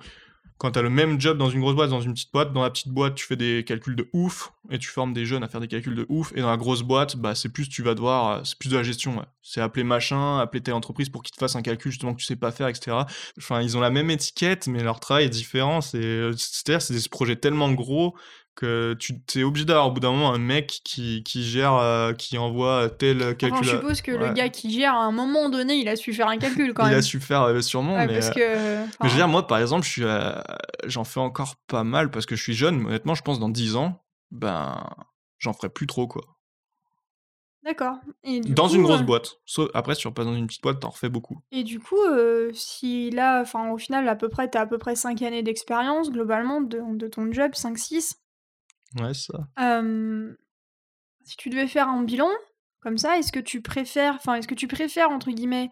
[0.58, 2.62] quand tu as le même job dans une grosse boîte, dans une petite boîte, dans
[2.62, 5.48] la petite boîte, tu fais des calculs de ouf et tu formes des jeunes à
[5.48, 7.94] faire des calculs de ouf et dans la grosse boîte, bah, c'est plus tu vas
[7.94, 9.24] devoir, heu, c'est plus de la gestion.
[9.42, 12.26] C'est appeler machin, appeler telle entreprise pour qu'il te fasse un calcul justement que tu
[12.26, 13.06] sais pas faire et cetera.
[13.38, 15.80] Enfin, ils ont la même étiquette, mais leur travail est différent.
[15.94, 18.16] Heu, c'est-à-dire, c'est des projets tellement gros
[18.56, 21.74] que tu tu es obligé d'avoir au bout d'un moment un mec qui qui gère,
[21.74, 25.12] heu, qui envoie tel Enfin, calcul je suppose que le gars qui gère, à un
[25.12, 27.02] moment donné, il a su faire un calcul quand Il a même.
[27.02, 30.04] su faire, heu, sûrement, Ouais, mais parce mais je veux dire, moi, par exemple, je
[30.86, 33.48] j'en fais encore pas mal parce que je suis jeune, mais honnêtement, je pense dans
[33.48, 34.82] 10 ans, ben,
[35.38, 36.22] j'en ferai plus trop, quoi.
[37.64, 39.40] D'accord Dans une grosse boîte.
[39.74, 41.40] Après, si tu repasses dans une petite boîte, tu en refais beaucoup.
[41.50, 41.96] et du coup,
[42.52, 45.42] si là, enfin, au final, à peu près, tu as à peu près 5 années
[45.42, 48.16] d'expérience globalement de de ton job, 5-6.
[48.98, 49.34] Ouais, ça.
[51.24, 52.28] Si tu devais faire un bilan,
[52.80, 55.70] comme ça, est-ce que tu préfères enfin, est-ce que tu préfères, entre guillemets,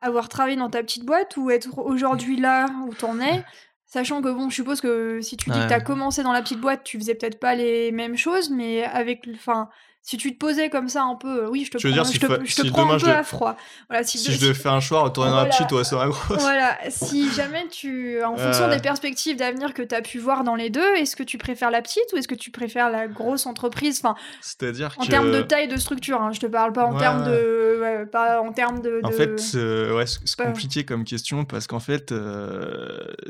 [0.00, 3.44] avoir travaillé dans ta petite boîte ou être aujourd'hui là où tu en es?
[3.86, 5.82] Sachant que bon, je suppose que si tu dis que tu as Ouais.
[5.84, 9.68] commencé dans la petite boîte, tu faisais peut-être pas les mêmes choses, mais avec enfin,
[10.02, 12.12] si tu te posais comme ça un peu, heu, oui, je te veux dire prends
[12.12, 13.56] je te fa je te si prends un peu à froid.
[13.88, 15.94] Voilà, si de je devais faire un choix, retourner dans la voilà, petite ou rester
[15.94, 16.38] dans la grosse?
[16.40, 20.42] voilà, si jamais tu en fonction Heu, des perspectives d'avenir que tu as pu voir
[20.44, 23.08] dans les 2, est-ce que tu préfères la petite ou est-ce que tu préfères la
[23.08, 24.00] grosse entreprise?
[24.02, 26.98] Enfin, c'est-à-dire en termes de taille de structure, hein, je te parle pas en ouais,
[26.98, 31.44] termes de ouais, pas en termes de En de fait, ouais, c'est compliqué comme question
[31.44, 32.12] parce qu'en fait,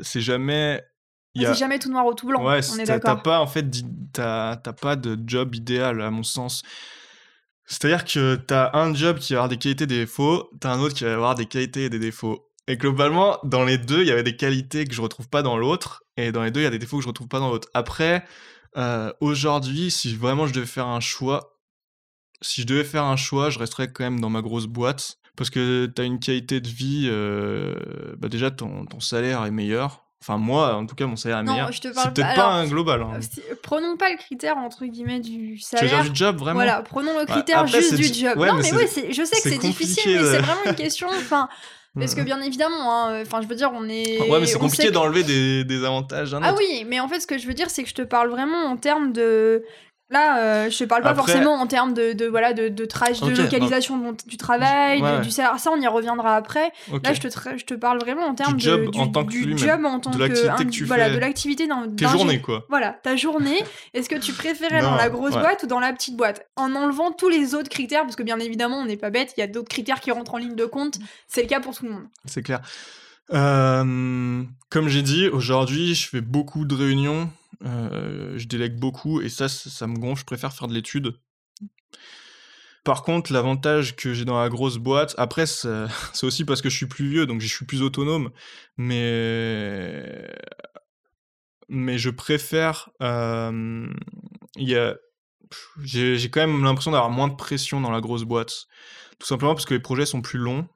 [0.01, 0.83] c'est jamais
[1.35, 3.21] il y c'est a jamais tout noir ou tout blanc, ouais, on est d'accord?
[3.21, 6.63] pas en fait d'i tu as tu as pas de job idéal à mon sens.
[7.65, 10.67] C'est-à-dire que tu as un job qui va avoir des qualités et des défauts, tu
[10.67, 13.77] as un autre qui va avoir des qualités et des défauts et globalement, dans les
[13.77, 16.51] 2, il y avait des qualités que je retrouve pas dans l'autre et dans les
[16.51, 17.67] 2, il y a des défauts que je retrouve pas dans l'autre.
[17.73, 18.23] Après,
[18.77, 21.57] heu, aujourd'hui, si vraiment je devais faire un choix
[22.41, 25.49] si je devais faire un choix, je resterais quand même dans ma grosse boîte parce
[25.49, 27.75] que tu as une qualité de vie, heu,
[28.17, 30.05] bah, déjà ton ton salaire est meilleur.
[30.23, 31.71] Enfin moi, en tout cas, mon salaire est Non, meilleur.
[31.71, 33.19] je te C'est parle peut-être pas alors, un global, hein.
[33.63, 36.03] prenons pas le critère entre guillemets du Tu veux dire salaire.
[36.03, 36.53] du job vraiment?
[36.59, 38.37] Voilà, prenons le critère après juste du job.
[38.37, 41.49] ouais, Non, mais c'est je sais que c'est difficile, mais c'est vraiment une question, enfin,
[41.99, 44.89] parce que bien évidemment, hein, enfin, je veux dire, on Ouais, mais est c'est compliqué
[44.89, 47.53] que d'enlever des des avantages un ah oui, mais en fait, ce que je veux
[47.55, 49.63] dire, c'est que je te parle vraiment en termes de
[50.11, 52.85] là, heu, je te parle pas Après forcément en termes de de voilà, de de
[52.85, 56.71] de non, localisation du travail, ouais, de du salaire, ça on y reviendra après.
[57.03, 59.25] Là, je te je te parle vraiment en Du termes de job en du tant
[59.25, 61.67] que du lui-même, job en de tant que l'activité ind que tu voilà, de l'activité
[61.67, 62.65] d'in tes journées, quoi.
[62.69, 63.63] voilà, ta journée.
[63.93, 65.41] Est-ce que tu préférais dans la grosse ouais.
[65.41, 66.45] boîte ou dans la petite boîte?
[66.55, 69.39] En enlevant tous les autres critères, parce que bien évidemment, on n'est pas bête, il
[69.39, 70.99] y a d'autres critères qui rentrent en ligne de compte.
[71.27, 72.03] C'est le cas pour tout le monde.
[72.25, 72.59] C'est clair.
[73.31, 77.29] Hem, comme j'ai dit, aujourd'hui, je fais beaucoup de réunions,
[77.63, 81.13] heu, je délègue beaucoup et ça, ça me gonfle, je préfère faire de l'étude.
[82.83, 85.45] Par contre, l'avantage que j'ai dans la grosse boîte après
[86.13, 88.31] c'est aussi parce que je suis plus vieux, donc je suis plus autonome,
[88.77, 90.27] mais
[91.69, 92.89] mais je préfère,
[95.83, 98.65] j'ai j'ai quand même l'impression d'avoir moins de pression dans la grosse boîte.
[99.19, 100.67] Tout simplement parce que les projets sont plus longs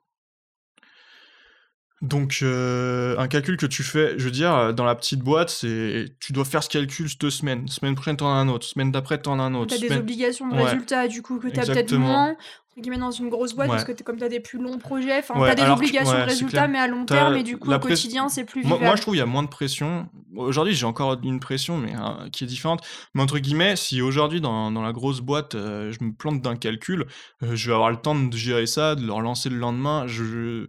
[2.02, 6.06] Donc, heu, un calcul que tu fais, je veux dire, dans la petite boîte, c'est
[6.20, 7.68] tu dois faire ce calcul cette semaine.
[7.68, 8.66] Semaine prochaine, tu en as un autre.
[8.66, 9.70] Semaine d'après, tu en as un autre.
[9.70, 12.32] Tu as des Semaine obligations de ouais, résultat du coup que tu as peut-être moins,
[12.32, 14.78] entre guillemets «dans une grosse boîte» parce que tu comme tu as des plus longs
[14.78, 16.70] projets, enfin, tu Ouais, as des alors obligations de ouais, c'est résultat clair.
[16.70, 18.96] mais à long Tu terme et du coup au press quotidien c'est plus moi moi
[18.98, 20.10] je trouve il y a moins de pression.
[20.36, 22.82] Aujourd'hui, j'ai encore une pression mais heu, qui est différente.
[23.14, 26.58] Mais entre guillemets, si aujourd'hui dans dans la grosse boîte, heu, je me plante d'un
[26.58, 27.06] calcul,
[27.42, 30.06] je vais avoir le temps de gérer ça, de le relancer le lendemain.
[30.08, 30.68] Je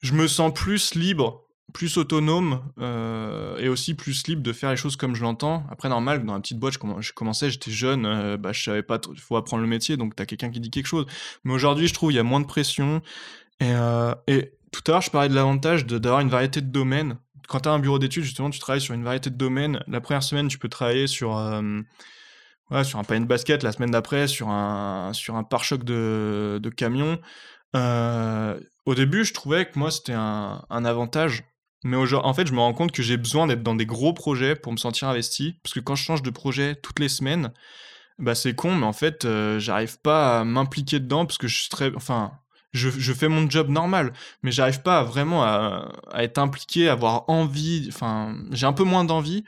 [0.00, 1.44] je me sens plus libre,
[1.74, 5.66] plus autonome, heu et aussi plus libre de faire les choses comme je l'entends.
[5.70, 8.62] Après normal, dans la petite boîte, je commen je commençais, j'étais jeune, heu, bah, je
[8.62, 11.06] savais pas il faut apprendre le métier donc tu as quelqu'un qui dit quelque chose.
[11.44, 13.02] Mais aujourd'hui, je trouve il y a moins de pression
[13.60, 13.72] et
[14.26, 17.18] et tout à l'heure, je parlais de l'avantage d'avoir une variété de domaines.
[17.48, 19.82] Quand tu as un bureau d'études, justement, tu travailles sur une variété de domaines.
[19.88, 21.30] La 1re semaine, tu peux travailler sur,
[22.70, 26.70] ouais, sur un panier de basket, la semaine d'après sur un sur un pare-choc de
[26.76, 27.18] camion.
[28.88, 31.44] Au début, je trouvais que moi, c'était un avantage,
[31.84, 34.56] mais en fait, je me rends compte que j'ai besoin d'être dans des gros projets
[34.56, 35.56] pour me sentir investi.
[35.62, 37.52] Parce que quand je change de projet toutes les semaines,
[38.18, 41.68] bah, c'est con, mais en fait, heu, j'arrive pas à m'impliquer dedans parce que je
[42.72, 44.12] je fais mon job normal,
[44.42, 47.90] mais j'arrive pas vraiment à être impliqué, à avoir envie,
[48.52, 49.44] j'ai un peu moins d'envie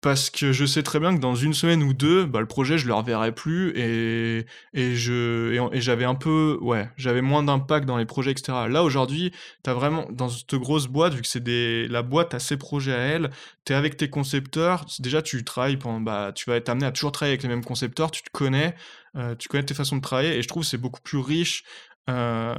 [0.00, 2.78] parce que je sais très bien que dans 1 semaine ou 2, bah, le projet,
[2.78, 7.84] je le reverrai plus et et je et j'avais un peu ouais, j'avais moins d'impact
[7.86, 8.68] dans les projets et cetera.
[8.68, 9.32] Là, aujourd'hui,
[9.64, 12.56] tu as vraiment dans cette grosse boîte, vu que c'est des la boîte a ses
[12.56, 13.30] projets à elle,
[13.64, 16.92] tu es avec tes concepteurs, déjà tu travailles pendant bah, tu vas être amené à
[16.92, 18.76] toujours travailler avec les mêmes concepteurs, tu te connais,
[19.16, 21.64] heu, tu connais tes façons de travailler et je trouve c'est beaucoup plus riche.
[22.08, 22.54] Heu,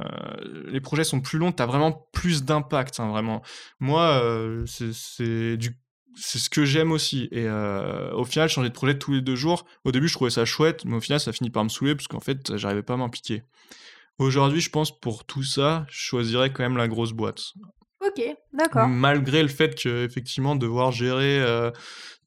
[0.68, 3.42] les projets sont plus longs, tu as vraiment plus d'impact, hein, vraiment.
[3.80, 4.22] Moi,
[4.66, 5.76] c'est c'est du
[6.16, 9.36] c'est ce que j'aime aussi et heu, au final, changer de projet tous les 2
[9.36, 11.94] jours, au début, je trouvais ça chouette, mais au final, ça finit par me saouler
[11.94, 13.42] parce qu'en fait, j'arrivais pas à m'impliquer.
[14.18, 17.54] Aujourd'hui, je pense pour tout ça, je choisirais quand même la grosse boîte.
[18.06, 18.88] OK, d'accord.
[18.88, 21.72] Malgré le fait qu'effectivement devoir gérer, heu,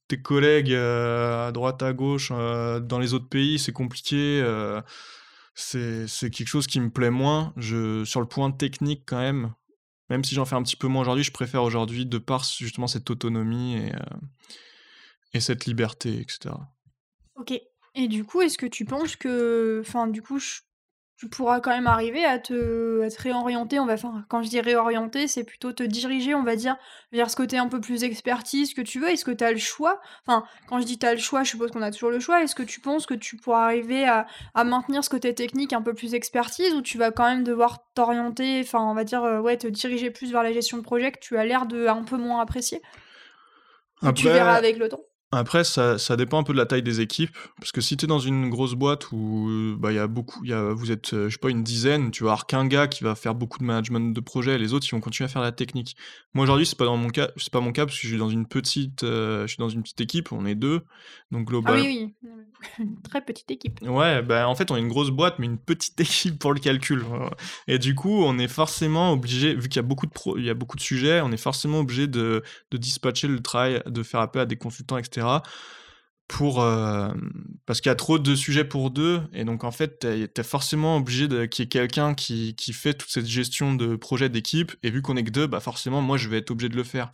[0.08, 4.44] tes collègues, heu, à droite, à gauche, dans les autres pays, c'est compliqué,
[5.56, 7.54] c'est quelque chose qui me plaît moins.
[7.58, 9.54] Je sur le point technique quand même,
[10.14, 12.88] même si j'en fais un petit peu moins aujourd'hui, je préfère aujourd'hui de par justement
[12.88, 13.99] cette autonomie et heu
[15.34, 16.72] et cette liberté et cetera.
[17.36, 17.59] OK
[17.95, 20.39] et du coup, est-ce que tu penses que enfin, du coup,
[21.24, 24.49] tu pourras quand même arriver à te à te réorienter, on va enfin, quand je
[24.49, 26.76] dis réorienter, c'est plutôt te diriger, on va dire,
[27.13, 29.09] vers ce côté un peu plus expertise que tu veux?
[29.09, 30.01] Est-ce que tu as le choix?
[30.28, 32.43] Enfin, quand je dis: «Tu as le choix», je suppose qu'on a toujours le choix.
[32.43, 35.82] Est-ce que tu penses que tu pourras arriver à à maintenir ce côté technique un
[35.82, 39.39] peu plus expertise ou tu vas quand même devoir t'orienter, enfin, on va dire, heu,
[39.39, 42.03] ouais, te diriger plus vers la gestion de projet que tu as l'air de un
[42.03, 42.82] peu moins apprécier?
[44.15, 45.03] Tu verras avec le temps?
[45.36, 48.06] Après ça ça dépend un peu de la taille des équipes, parce que si tu
[48.06, 51.14] es dans une grosse boîte où, bah, il y a beaucoup y a vous êtes,
[51.14, 53.60] heu, je sais pas, une dizaine, tu vas avoir qu'1 gars qui va faire beaucoup
[53.60, 55.96] de management de projet, les autres, ils vont continuer à faire la technique.
[56.34, 58.18] Moi, aujourd'hui, c'est pas dans mon cas c'est pas mon cas parce que je suis
[58.18, 60.82] dans une petite, heu, je suis dans une petite équipe, on est 2,
[61.32, 62.14] donc Ah oui, global oui,
[62.80, 63.80] une très petite équipe.
[63.82, 66.60] Ouais, bah, en fait, on est une grosse boîte, mais une petite équipe pour le
[66.60, 67.04] calcul,
[67.68, 70.46] et du coup, on est forcément obligé, vu qu'il y a beaucoup de pro il
[70.46, 74.04] y a beaucoup de sujets, on est forcément obligé de de dispatcher le travail, de
[74.04, 75.04] faire appel à des consultants et
[76.28, 77.32] pour, hem,
[77.65, 80.43] parce qu'il y a trop de sujets pour 2 et donc en fait, tu es
[80.43, 84.71] forcément obligé qu'il y ait quelqu'un qui qui fait toute cette gestion de projet d'équipe
[84.84, 86.84] et vu qu'on est que 2, bah, forcément, moi, je vais être obligé de le
[86.84, 87.11] faire.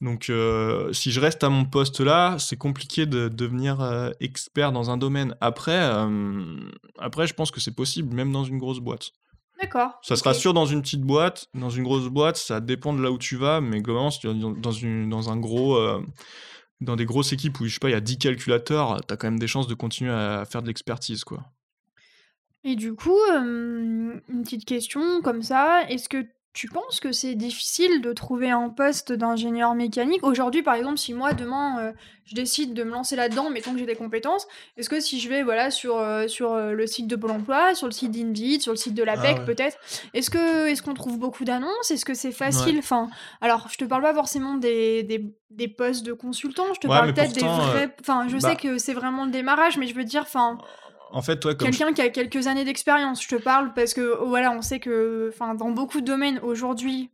[0.00, 4.72] Donc heu, si je reste à mon poste là, c'est compliqué de devenir, heu, expert
[4.72, 5.34] dans un domaine.
[5.40, 5.90] Après,
[6.98, 9.10] après je pense que c'est possible, même dans une grosse boîte.
[9.60, 13.02] D'accord, Ça sera sûr dans une petite boîte, dans une grosse boîte, ça dépend de
[13.02, 15.76] là où tu vas, mais globalement, si tu dans une dans un gros,
[16.80, 19.16] dans des grosses équipes où, je sais pas, il y a 10 calculateurs, tu as
[19.16, 21.44] quand même des chances de continuer à faire de l'expertise, quoi.
[22.64, 26.26] Et du coup, une petite question comme ça, est-ce que
[26.58, 30.24] tu penses que c'est difficile de trouver un poste d'ingénieur mécanique?
[30.24, 31.94] Aujourd'hui, par exemple, si moi demain, heu,
[32.24, 35.28] je décide de me lancer là-dedans, mettons que j'ai des compétences, est-ce que si je
[35.28, 38.60] vais, voilà, sur, heu, sur, heu, le site de Pôle emploi, sur le site d'Indeed,
[38.60, 39.44] sur le site de Ah l'APEC ouais.
[39.44, 39.78] peut-être,
[40.14, 41.92] est-ce que est-ce qu'on trouve beaucoup d'annonces?
[41.92, 42.78] Est-ce que c'est facile?
[42.78, 43.08] Enfin,
[43.40, 46.88] alors je te parle pas forcément des des des postes de consultants, je te Ouais,
[46.88, 49.78] parle mais peut-être des pourtant, vrais enfin, je sais bah que c'est vraiment le démarrage,
[49.78, 50.58] mais je veux dire, enfin
[51.10, 54.24] En fait, comme je quelqu'un qui a quelques années d'expérience, je te parle parce que,
[54.24, 57.10] voilà, on sait que, enfin, dans beaucoup de domaines aujourd'hui,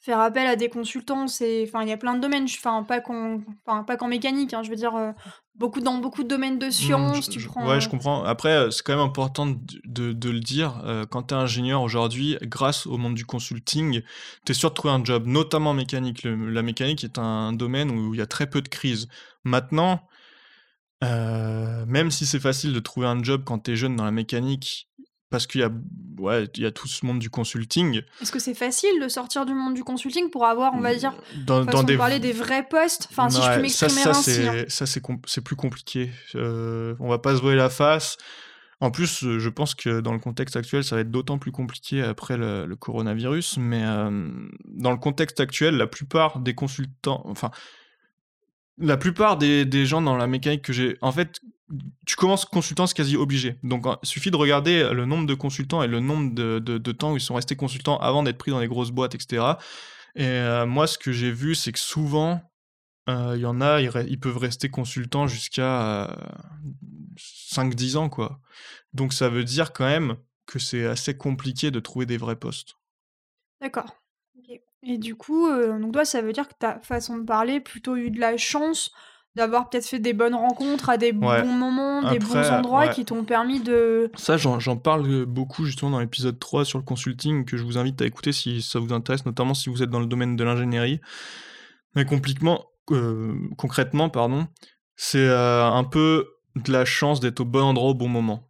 [0.00, 3.00] faire appel à des consultants, c'est enfin, il y a plein de domaines, enfin, pas
[3.00, 5.12] qu'on enfin, pas qu'en mécanique, hein, je veux dire, heu,
[5.54, 8.24] beaucoup dans beaucoup de domaines de Mmh, je sciences, tu je ouais, je prends comprends.
[8.24, 12.36] Après, heu, c'est quand même important de de le dire, quand tu es ingénieur aujourd'hui,
[12.42, 14.02] grâce au monde du consulting,
[14.44, 16.24] tu es sûr de trouver un job, notamment mécanique.
[16.24, 19.06] Le la mécanique est un domaine où il y a très peu de crises.
[19.44, 20.00] Maintenant,
[21.02, 24.10] heu, même si c'est facile de trouver un job quand tu es jeune dans la
[24.10, 24.88] mécanique,
[25.32, 25.70] parce qu'il y a
[26.18, 28.02] ouais, il y a tout ce monde du consulting.
[28.20, 31.14] Est-ce que c'est facile de sortir du monde du consulting pour avoir, on va dire,
[31.46, 33.08] Dans, des parler, des vrais postes?
[33.10, 34.52] Enfin, si je peux ça m'exprimer ça ainsi, hein.
[34.52, 36.10] c'est ça c'est com plus compliqué.
[36.34, 38.16] Heu, on va pas se voiler la face.
[38.80, 41.52] En plus, heu, je pense que dans le contexte actuel, ça va être d'autant plus
[41.52, 47.22] compliqué après le le coronavirus, mais hem, dans le contexte actuel, la plupart des consultants
[47.24, 47.50] enfin
[48.78, 51.40] la plupart des gens dans la mécanique que j'ai en fait,
[52.06, 53.58] tu commences consultant, c'est quasi obligé.
[53.62, 57.16] Donc il suffit de regarder, le nombre de consultants et le nombre de temps où
[57.16, 59.58] ils sont restés consultants avant d'être pris dans les grosses boîtes et cetera
[60.16, 62.42] et heu, moi, ce que j'ai vu, c'est que souvent,
[63.08, 66.16] heu, il y en a, ils peuvent rester consultants jusqu'à, heu,
[67.16, 68.40] 5-10 ans, quoi.
[68.94, 70.16] Donc ça veut dire quand même
[70.46, 72.74] que c'est assez compliqué de trouver des vrais postes.
[73.60, 74.01] D'accord.
[74.84, 77.96] Et du coup, heu, donc toi, ça veut dire que ta façon de parler, plutôt
[77.96, 78.90] eu de la chance
[79.36, 81.42] d'avoir peut-être fait des bonnes rencontres à des Ouais.
[81.42, 82.94] bons moments, des bons Après endroits ouais.
[82.94, 86.78] qui t'ont permis de Ça, j'en j'en parle, heu, beaucoup justement dans l'épisode 3 sur
[86.78, 89.82] le consulting que je vous invite à écouter si ça vous intéresse, notamment si vous
[89.82, 91.00] êtes dans le domaine de l'ingénierie.
[91.96, 94.48] Mais compliquement heu, concrètement, pardon,
[94.96, 98.48] c'est, heu, un peu de la chance d'être au bon endroit au bon moment.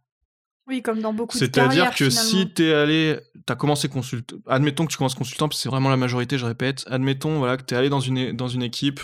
[0.73, 2.29] Oui, comme dans beaucoup de C'est-à-dire carrières, que finalement.
[2.31, 5.69] si tu es allé tu as commencé consult admettons que tu commences consultant, que c'est
[5.69, 6.83] vraiment la majorité, je répète.
[6.87, 8.99] Admettons, voilà, que tu es allé dans une dans une équipe.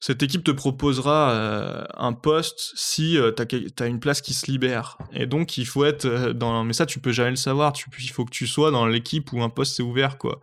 [0.00, 4.50] Cette équipe te proposera, heu, un poste si, heu, tu as une place qui se
[4.50, 7.72] libère et donc il faut être, heu, dans mais ça, tu peux jamais le savoir.
[7.72, 10.40] Tu il faut que tu sois dans l'équipe où un poste s'est ouvert, quoi.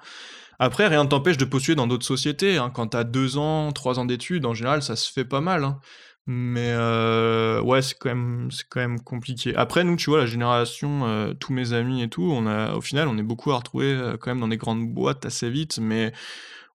[0.59, 2.71] Après, rien ne t'empêche de postuler dans d'autres sociétés, hein.
[2.73, 5.63] Quand tu as 2 ans, 3 ans d'études, en général, ça se fait pas mal,
[5.63, 5.79] hein.
[6.27, 9.55] Mais heu, ouais, c'est quand même c'est quand même compliqué.
[9.55, 12.81] Après, nous, tu vois, la génération, heu, tous mes amis et tout, on a au
[12.81, 15.79] final, on est beaucoup à retrouver, heu, quand même dans des grandes boîtes assez vite,
[15.79, 16.13] mais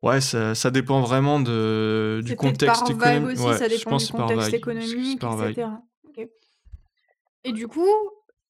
[0.02, 4.06] ouais, ça ça dépend vraiment de du contexte économique aussi, ouais, ça je dépend pense
[4.06, 5.54] du contexte économique et par vague.
[5.54, 5.82] cetera.
[6.08, 6.28] OK
[7.44, 7.86] et du coup,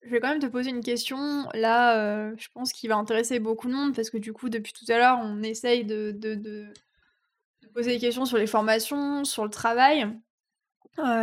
[0.03, 3.69] je vais quand même te poser une question là, je pense qui va intéresser beaucoup
[3.69, 6.73] de monde parce que du coup, depuis tout à l'heure, on essaye de de de
[7.75, 10.09] poser des questions sur les formations, sur le travail,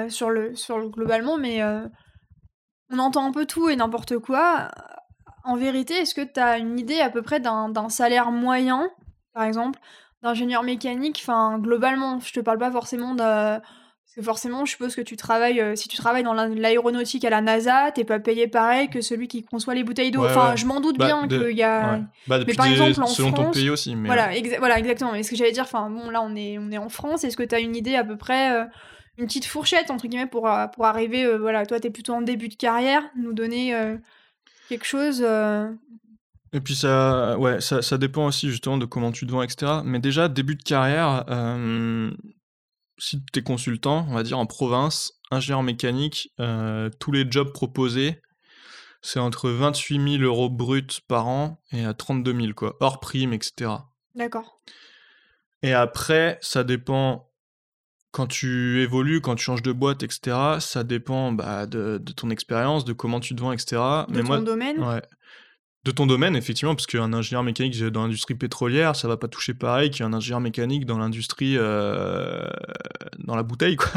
[0.10, 1.62] sur le sur le globalement, mais
[2.90, 4.70] on entend un peu tout et n'importe quoi.
[5.44, 8.90] En vérité, est-ce que tu as une idée à peu près d'un salaire moyen,
[9.34, 9.80] par exemple,
[10.22, 11.20] d'ingénieur mécanique?
[11.22, 13.60] Enfin, globalement, je te parle pas forcément de
[14.16, 17.42] parce que forcément, je suppose que tu travailles, si tu travailles dans l'aéronautique à la
[17.42, 20.22] NASA, tu es pas payé pareil que celui qui conçoit les bouteilles d'eau.
[20.22, 20.58] Ouais, Enfin, ouais.
[20.58, 22.02] je m'en doute Bah, bien qu'il y a ouais.
[22.28, 24.78] Bah, mais par des exemple en selon ton pays France aussi, mais voilà, exa voilà,
[24.78, 27.24] exactement mais ce que j'allais dire, enfin bon, là, on est on est en France.
[27.24, 28.68] Est-ce que tu as une idée à peu près,
[29.18, 32.14] une «petite fourchette» entre guillemets pour, heu, pour arriver, heu, voilà, toi, tu es plutôt
[32.14, 34.00] en début de carrière, nous donner, heu,
[34.70, 35.22] quelque chose,
[36.54, 39.50] Et puis ça ouais, ça ça dépend aussi justement de comment tu te vends et
[39.50, 39.82] cetera.
[39.84, 41.26] Mais déjà, début de carrière,
[43.00, 46.32] si tu es consultant, on va dire en province, ingénieur mécanique,
[47.00, 48.22] tous les jobs proposés,
[49.02, 53.34] c'est entre 28 000 € bruts par an et heu, 32 000 quoi, hors prime
[53.34, 53.90] et cetera.
[54.16, 54.62] D'accord.
[55.62, 57.30] Et après, ça dépend
[58.14, 62.12] quand tu évolues, quand tu changes de boîte et cetera, ça dépend, bah, de de
[62.14, 64.06] ton expérience, de comment tu te vends et cetera.
[64.08, 64.80] De Mais ton moi domaine?
[64.80, 65.02] ouais.
[65.86, 69.54] De ton domaine, effectivement, parce qu'un ingénieur mécanique, dans l'industrie pétrolière, ça va pas toucher
[69.54, 72.48] pareil qu'un ingénieur mécanique dans l'industrie, heu,
[73.18, 73.90] dans la bouteille, quoi.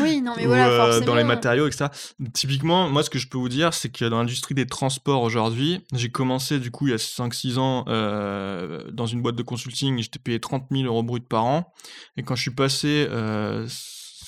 [0.00, 1.24] Oui, non, mais ou voilà, heu, dans les forcément.
[1.24, 1.90] matériaux et cetera.
[2.32, 5.82] Typiquement, moi, ce que je peux vous dire, c'est que dans l'industrie des transports aujourd'hui,
[5.92, 9.98] j'ai commencé du coup il y a 5-6 ans, heu, dans une boîte de consulting,
[10.00, 11.70] j'étais payé 30 000 € bruts par an.
[12.16, 13.66] Et quand je suis passé, heu,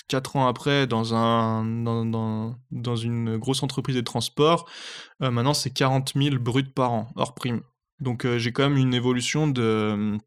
[0.09, 4.69] 4 ans après dans un dans dans dans une grosse entreprise de transport,
[5.23, 7.63] heu, maintenant c'est 40 000 bruts par an, hors prime.
[8.01, 10.19] Donc heu, j'ai quand même une évolution de,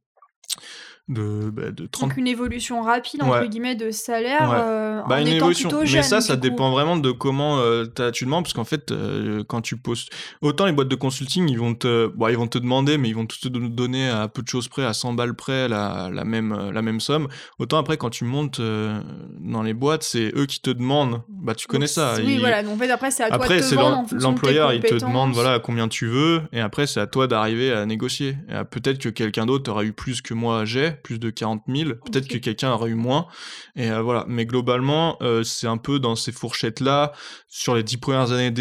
[1.14, 3.49] de, bah, de Donc 30 une «évolution rapide» entre ouais.
[3.49, 4.57] guillemets de salaire, Ouais.
[4.57, 6.41] heu, Bah, en une étant évolution, plutôt mais ça, jeune, ça coup?
[6.41, 7.59] dépend vraiment de comment,
[7.95, 10.07] tu as tu demandes parce qu'en fait, heu, quand tu poses
[10.41, 13.16] autant les boîtes de consulting, ils vont te bon, ils vont te demander, mais ils
[13.16, 16.24] vont te don donner à peu de choses près, à 100 balles près la la
[16.24, 17.28] même, heu, la même somme.
[17.59, 18.91] Autant après quand tu montes, heu,
[19.39, 22.64] dans les boîtes, c'est eux qui te demandent, bah, tu connais ça, oui, ils voilà,
[22.64, 25.59] donc en fait, après, c'est à toi de te vendre l'employeur, il te demande, voilà,
[25.59, 29.45] combien tu veux et après c'est à toi d'arriver à négocier à peut-être que quelqu'un
[29.45, 32.88] d'autre aura eu plus que moi j'ai, plus de 40 000, peut-être que quelqu'un aura
[32.88, 33.28] eu moins
[33.76, 34.26] et heu, voilà.
[34.28, 37.12] Mais globalement, heu, c'est un peu dans ces fourchettes-là.
[37.47, 38.52] Sur les 10 premières années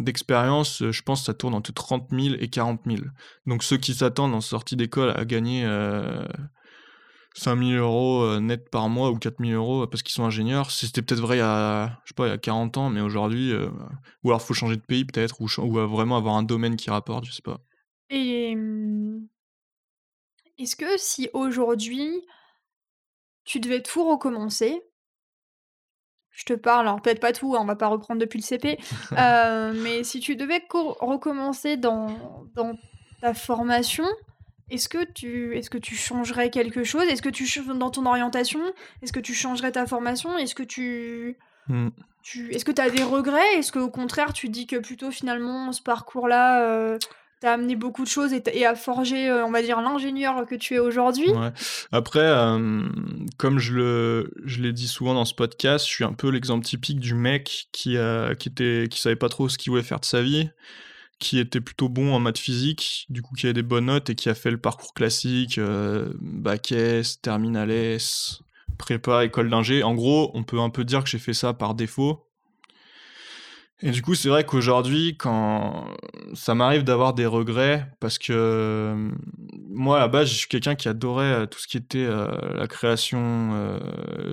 [0.00, 3.02] d'expérience, heu, je pense ça tourne entre 30 000 et 40 000.
[3.46, 6.26] Donc ceux qui s'attendent en sortie d'école à gagner, heu,
[7.34, 10.70] 5 000 €, heu, net par mois ou 4 000 € parce qu'ils sont ingénieurs,
[10.70, 13.00] c'était peut-être vrai il y a, je sais pas, il y a 40 ans, mais
[13.00, 13.52] aujourd'hui,
[14.22, 17.24] ou alors faut changer de pays peut-être ou ou vraiment avoir un domaine qui rapporte,
[17.24, 17.60] je sais pas.
[18.10, 18.54] Et
[20.62, 22.24] est-ce que si aujourd'hui
[23.44, 24.82] tu devais tout recommencer
[26.34, 28.78] je te parle, alors peut-être pas tout, hein, on va pas reprendre depuis le CP,
[29.12, 32.78] heu, mais si tu devais co recommencer dans dans
[33.20, 34.06] ta formation,
[34.70, 37.02] est-ce que tu est-ce que tu changerais quelque chose?
[37.04, 37.44] Est-ce que tu
[37.74, 38.60] dans ton orientation?
[39.02, 40.36] Est-ce que tu changerais ta formation?
[40.38, 41.36] Est-ce que tu
[41.68, 41.90] Mmh.
[42.24, 43.54] tu est-ce que tu as des regrets?
[43.56, 46.98] Est-ce qu'au contraire tu dis que plutôt finalement ce parcours-là, heu,
[47.42, 50.54] t'a amené beaucoup de choses et et a forgé, heu, on va dire l'ingénieur que
[50.54, 51.30] tu es aujourd'hui?
[51.90, 52.28] Après,
[53.36, 56.64] comme je le je l'ai dit souvent dans ce podcast, je suis un peu l'exemple
[56.64, 60.00] typique du mec qui, heu, qui était qui savait pas trop ce qu'il voulait faire
[60.00, 60.50] de sa vie,
[61.18, 64.14] qui était plutôt bon en maths physique, du coup qui avait des bonnes notes et
[64.14, 68.42] qui a fait le parcours classique, heu, bac S, terminale S,
[68.78, 69.82] prépa, école d'ingé.
[69.82, 72.26] En gros, on peut un peu dire que j'ai fait ça par défaut.
[73.84, 75.88] Et du coup, c'est vrai qu'aujourd'hui, quand
[76.34, 79.18] ça m'arrive d'avoir des regrets parce que, hem,
[79.70, 82.28] moi, à la base, je suis quelqu'un qui adorait, heu, tout ce qui était, heu,
[82.54, 83.80] la création,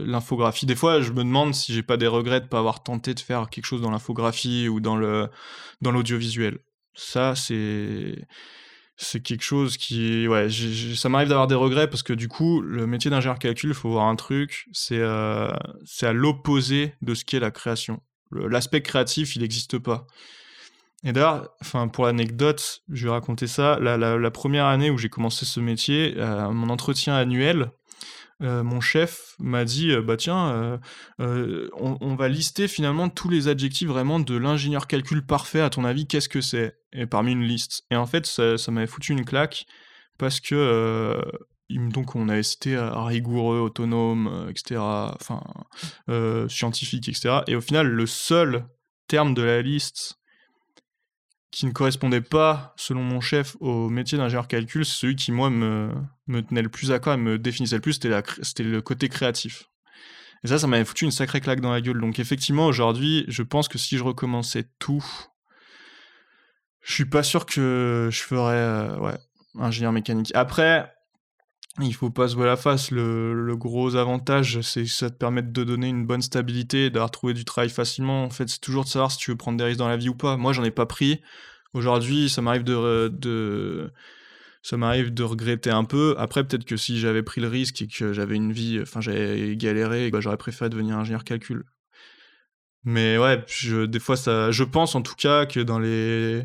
[0.06, 0.68] l'infographie.
[0.68, 3.20] Des fois, je me demande si j'ai pas des regrets de pas avoir tenté de
[3.20, 5.30] faire quelque chose dans l'infographie ou dans le
[5.82, 6.60] dans l'audiovisuel.
[6.94, 8.28] Ça, c'est
[8.98, 10.50] c'est quelque chose qui ouais,
[10.96, 13.90] ça m'arrive d'avoir des regrets parce que du coup, le métier d'ingénieur calcul, il faut
[13.90, 15.02] voir un truc, c'est,
[15.86, 18.02] c'est à l'opposé de ce qu'est la création.
[18.32, 20.08] L'aspect créatif, il n'existe pas.
[21.06, 23.80] Et d'ailleurs, enfin, pour l'anecdote, je vais raconter ça.
[23.82, 27.72] La la 1 année où j'ai commencé ce métier, heu, à mon entretien annuel,
[28.44, 30.80] heu, mon chef m'a dit, heu: «Bah tiens,
[31.22, 35.62] heu, on va lister finalement tous les adjectifs vraiment de l'ingénieur calcul parfait.
[35.62, 38.72] À ton avis, qu'est-ce que c'est?» et parmi une liste et en fait, ça ça
[38.72, 39.66] m'avait foutu une claque
[40.20, 41.22] parce que,
[41.70, 45.44] donc on cité, heu, rigoureux, autonome, heu, et cetera, enfin,
[46.10, 48.66] heu, scientifique et cetera et au final, le seul
[49.08, 50.16] terme de la liste
[51.52, 55.50] qui ne correspondait pas, selon mon chef, au métier d'ingénieur calcul, c'est celui qui, moi,
[55.50, 55.92] me
[56.28, 59.66] tenait le plus à cœur et me définissait le plus, c'était le côté créatif.
[60.44, 62.00] Et ça, ça m'avait foutu une sacrée claque dans la gueule.
[62.00, 65.04] Donc effectivement, aujourd'hui, je pense que si je recommençais tout,
[66.82, 69.18] je suis pas sûr que je ferais, ouais,
[69.56, 70.32] ingénieur mécanique.
[70.36, 70.94] Après,
[71.82, 72.92] il faut pas se voiler la face.
[72.92, 77.12] Le le gros avantage, c'est que ça te permet de donner une bonne stabilité, d'avoir
[77.12, 78.24] trouvé du travail facilement.
[78.24, 80.10] En fait, c'est toujours de savoir si tu veux prendre des risques dans la vie
[80.10, 80.38] ou pas.
[80.38, 81.22] Moi, j'en ai pas pris.
[81.74, 83.92] Aujourd'hui, ça m'arrive de de
[84.62, 86.16] ça m'arrive de regretter un peu.
[86.18, 89.56] Après, peut-être que si j'avais pris le risque et que j'avais une vie, enfin, j'avais
[89.56, 91.64] galéré, bah, j'aurais préféré devenir ingénieur calcul.
[92.84, 96.44] Mais ouais, je des fois ça je pense en tout cas que dans les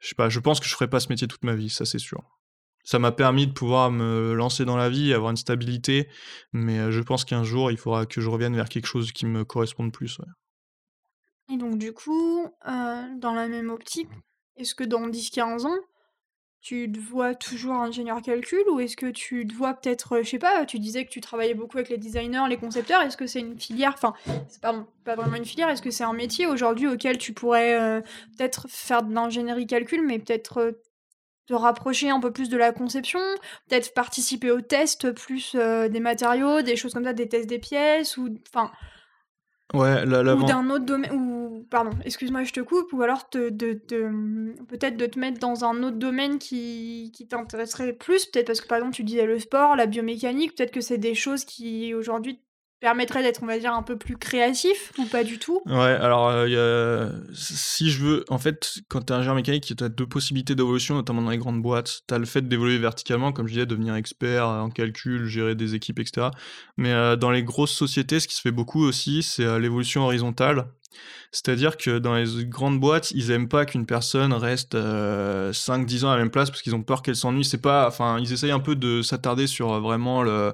[0.00, 1.84] je sais pas, je pense que je ferai pas ce métier toute ma vie, ça
[1.86, 2.22] c'est sûr.
[2.84, 6.08] Ça m'a permis de pouvoir me lancer dans la vie, avoir une stabilité,
[6.52, 9.24] mais heu, je pense qu'un jour, il faudra que je revienne vers quelque chose qui
[9.26, 10.18] me corresponde plus.
[11.52, 14.08] Et donc du coup, heu, dans la même optique,
[14.56, 15.76] est-ce que dans 10-15 ans,
[16.60, 18.62] tu te vois toujours ingénieur calcul?
[18.70, 21.20] Ou est-ce que tu te vois peut-être, heu, je sais pas, tu disais que tu
[21.20, 24.14] travaillais beaucoup avec les designers, les concepteurs, est-ce que c'est une filière enfin,
[24.48, 28.02] c'est pardon, pas vraiment une filière, est-ce que c'est un métier aujourd'hui auquel tu pourrais,
[28.36, 30.76] peut-être faire de l'ingénierie calcul, mais peut-être,
[31.46, 33.20] te rapprocher un peu plus de la conception?
[33.68, 37.58] Peut-être participer aux tests plus, heu, des matériaux, des choses comme ça, des tests des
[37.58, 38.70] pièces ou enfin
[39.74, 43.30] Ouais, la ou l'avant d'un autre domaine ou pardon, excuse-moi, je te coupe, ou alors
[43.30, 48.26] te de de, peut-être de te mettre dans un autre domaine qui qui t'intéresserait plus,
[48.26, 51.14] peut-être parce que, par exemple, tu disais le sport, la biomécanique, peut-être que c'est des
[51.14, 52.42] choses qui aujourd'hui
[52.82, 55.62] te permettraient d'être, on va dire, un peu plus créatif ou pas du tout?
[55.66, 56.46] Ouais, alors, a
[57.32, 60.96] si je veux en fait, quand tu es ingénieur mécanique, tu as 2 possibilités d'évolution,
[60.96, 62.00] notamment dans les grandes boîtes.
[62.08, 65.76] Tu as le fait d'évoluer verticalement, comme je disais, devenir expert en calcul, gérer des
[65.76, 66.32] équipes et cetera.
[66.76, 70.66] Mais, heu, dans les grosses sociétés, ce qui se fait beaucoup aussi, c'est, l'évolution horizontale.
[71.30, 76.10] C'est-à-dire que dans les grandes boîtes, ils aiment pas qu'une personne reste, heu, 5-10 ans
[76.10, 77.44] à la même place parce qu'ils ont peur qu'elle s'ennuie.
[77.44, 80.52] C'est pas enfin, ils essayent un peu de s'attarder sur, vraiment le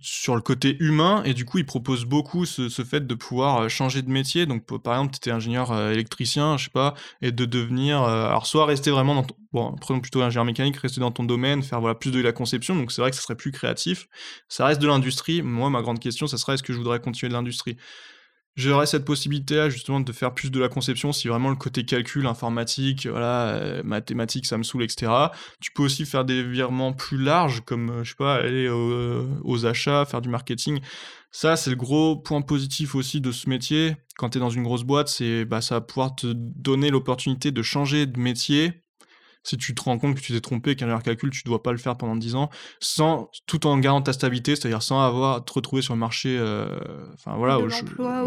[0.00, 3.62] sur le côté humain et du coup, ils proposent beaucoup ce ce fait de pouvoir,
[3.64, 4.46] heu, changer de métier.
[4.46, 8.06] Donc par exemple, tu étais ingénieur, heu, électricien, je sais pas et de devenir, heu,
[8.26, 11.62] alors soit rester vraiment dans ton bon, prenons plutôt ingénieur mécanique, rester dans ton domaine,
[11.62, 14.08] faire, voilà, plus de la conception, donc c'est vrai que ça serait plus créatif.
[14.48, 15.42] Ça reste de l'industrie.
[15.42, 17.76] Moi, ma grande question, ça serait: «Est-ce que je voudrais continuer de l'industrie?»
[18.56, 22.26] J'aurais cette possibilité-là justement de faire plus de la conception si vraiment le côté calcul,
[22.26, 25.32] informatique, voilà, heu, mathématiques, ça me saoule et cetera.
[25.60, 29.26] Tu peux aussi faire des virements plus larges comme, heu, je sais pas, aller au
[29.44, 30.80] aux achats, faire du marketing.
[31.30, 33.96] Ça, c'est le gros point positif aussi de ce métier.
[34.16, 37.50] Quand tu es dans une grosse boîte, c'est, bah, ça va pouvoir te donner l'opportunité
[37.52, 38.72] de changer de métier
[39.48, 41.78] si tu te rends compte que tu t'es trompé, qu'ingénieur calcul, tu dois pas le
[41.78, 45.52] faire pendant 10 ans, sans tout en gardant ta stabilité, c'est-à-dire sans avoir à te
[45.52, 46.68] retrouver sur le marché, heu,
[47.14, 47.68] enfin voilà, au au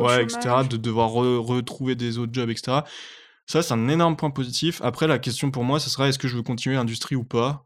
[0.05, 0.69] ouais, et cetera, chômage.
[0.69, 2.85] de devoir re retrouver des autres jobs et cetera.
[3.47, 4.79] Ça, c'est un énorme point positif.
[4.83, 7.65] Après, la question pour moi, ce sera: «Est-ce que je veux continuer l'industrie ou pas?»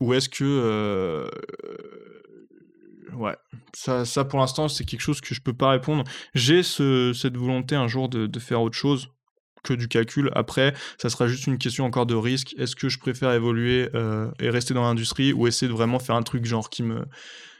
[0.00, 1.30] ou est-ce que, heu,
[3.16, 3.36] ouais,
[3.74, 6.04] ça, ça pour l'instant, c'est quelque chose que je peux pas répondre.
[6.34, 9.08] J'ai ce, cette volonté un jour de, de faire autre chose
[9.64, 10.30] que du calcul.
[10.34, 12.54] Après, ça sera juste une question encore de risque.
[12.56, 16.14] Est-ce que je préfère évoluer euh, et rester dans l'industrie ou essayer de vraiment faire
[16.14, 17.04] un truc genre qui me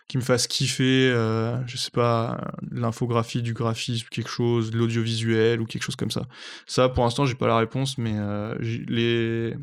[0.07, 5.65] qui me fasse kiffer, euh, je sais pas, l'infographie, du graphisme, quelque chose, l'audiovisuel ou
[5.67, 6.27] quelque chose comme ça.
[6.67, 9.57] Ça, pour l'instant, j'ai pas la réponse, mais euh, les,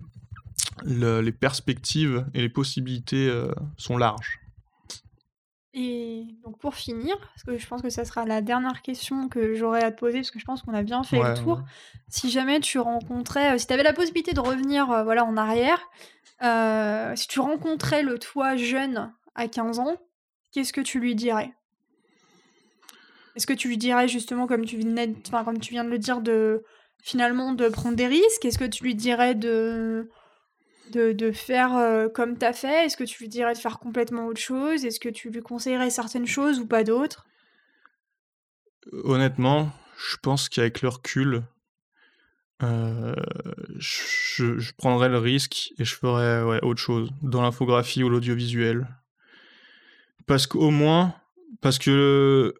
[0.83, 3.31] le- les perspectives et les possibilités
[3.77, 4.40] sont larges.
[5.73, 9.53] Et donc pour finir, parce que je pense que ça sera la dernière question que
[9.55, 11.57] j'aurai à te poser, parce que je pense qu'on a bien fait Ouais, le tour.
[11.57, 11.63] ouais.
[12.09, 15.37] Si jamais tu rencontrais, euh, si tu avais la possibilité de revenir euh, voilà, en
[15.37, 15.79] arrière,
[16.43, 19.95] euh, si tu rencontrais le toi jeune à 15 ans,
[20.51, 21.53] qu'est-ce que tu lui dirais?
[23.37, 25.99] Est-ce que tu lui dirais justement, comme tu, venais de- comme tu viens de le
[25.99, 26.63] dire, de
[27.01, 28.43] finalement de prendre des risques?
[28.43, 30.09] Est-ce que tu lui dirais de,
[30.91, 32.85] de, faire euh, comme tu as fait?
[32.85, 34.85] Est-ce que tu lui dirais de faire complètement autre chose?
[34.85, 37.25] Est-ce que tu lui conseillerais certaines choses ou pas d'autres?
[38.91, 41.43] Honnêtement, je pense qu'avec le recul,
[42.63, 43.15] euh,
[43.77, 48.87] je, je prendrais le risque et je ferais autre chose dans l'infographie ou l'audiovisuel.
[50.27, 51.15] Parce qu'au moins,
[51.61, 52.55] parce que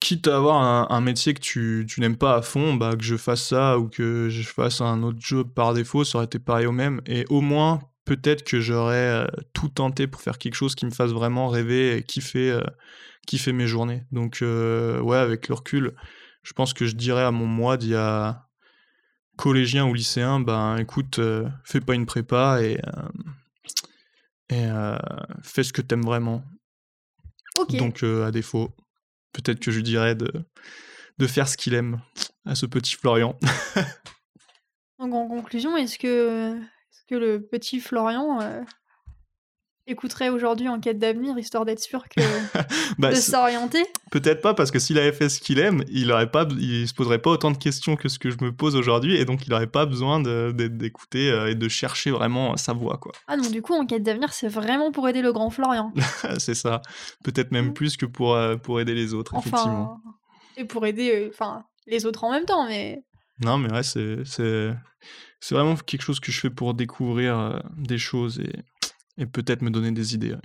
[0.00, 3.04] quitte à avoir un, un métier que tu, tu n'aimes pas à fond, bah, que
[3.04, 6.38] je fasse ça ou que je fasse un autre job par défaut, ça aurait été
[6.38, 7.00] pareil au même.
[7.06, 10.90] Et au moins, peut-être que j'aurais euh, tout tenté pour faire quelque chose qui me
[10.90, 12.64] fasse vraiment rêver et kiffer, euh,
[13.26, 14.04] kiffer mes journées.
[14.12, 15.94] Donc, euh, ouais, avec le recul,
[16.42, 18.48] je pense que je dirais à mon moi d'il y a
[19.36, 22.78] collégien ou lycéen, ben écoute, euh, fais pas une prépa et,
[24.50, 24.68] et
[25.42, 26.44] fais ce que t'aimes vraiment.
[27.70, 28.74] Donc, à défaut,
[29.34, 30.32] peut-être que je lui dirais de,
[31.18, 32.00] de faire ce qu'il aime
[32.46, 33.38] à ce petit Florian.
[34.98, 38.62] Donc en conclusion, est-ce que, est-ce que le petit Florian euh,
[39.86, 42.20] écouterait aujourd'hui en quête d'avenir, histoire d'être sûr que
[42.98, 46.30] Bah, de s'orienter peut-être pas, parce que s'il avait fait ce qu'il aime, il aurait
[46.30, 49.16] pas, il se poserait pas autant de questions que ce que je me pose aujourd'hui,
[49.16, 53.12] et donc il aurait pas besoin d'écouter euh, et de chercher vraiment sa voix, quoi.
[53.26, 55.92] Ah donc du coup, en quête d'avenir, c'est vraiment pour aider le grand Florian.
[56.38, 56.80] c'est ça.
[57.24, 57.74] Peut-être même Mm.
[57.74, 60.00] plus que pour, euh, pour aider les autres, effectivement.
[60.04, 60.14] Enfin,
[60.56, 61.46] et pour aider euh,
[61.86, 63.02] les autres en même temps, mais
[63.40, 64.70] Non, mais ouais, c'est, c'est,
[65.40, 68.52] c'est vraiment quelque chose que je fais pour découvrir euh, des choses et,
[69.18, 70.32] et peut-être me donner des idées.
[70.32, 70.40] ouais.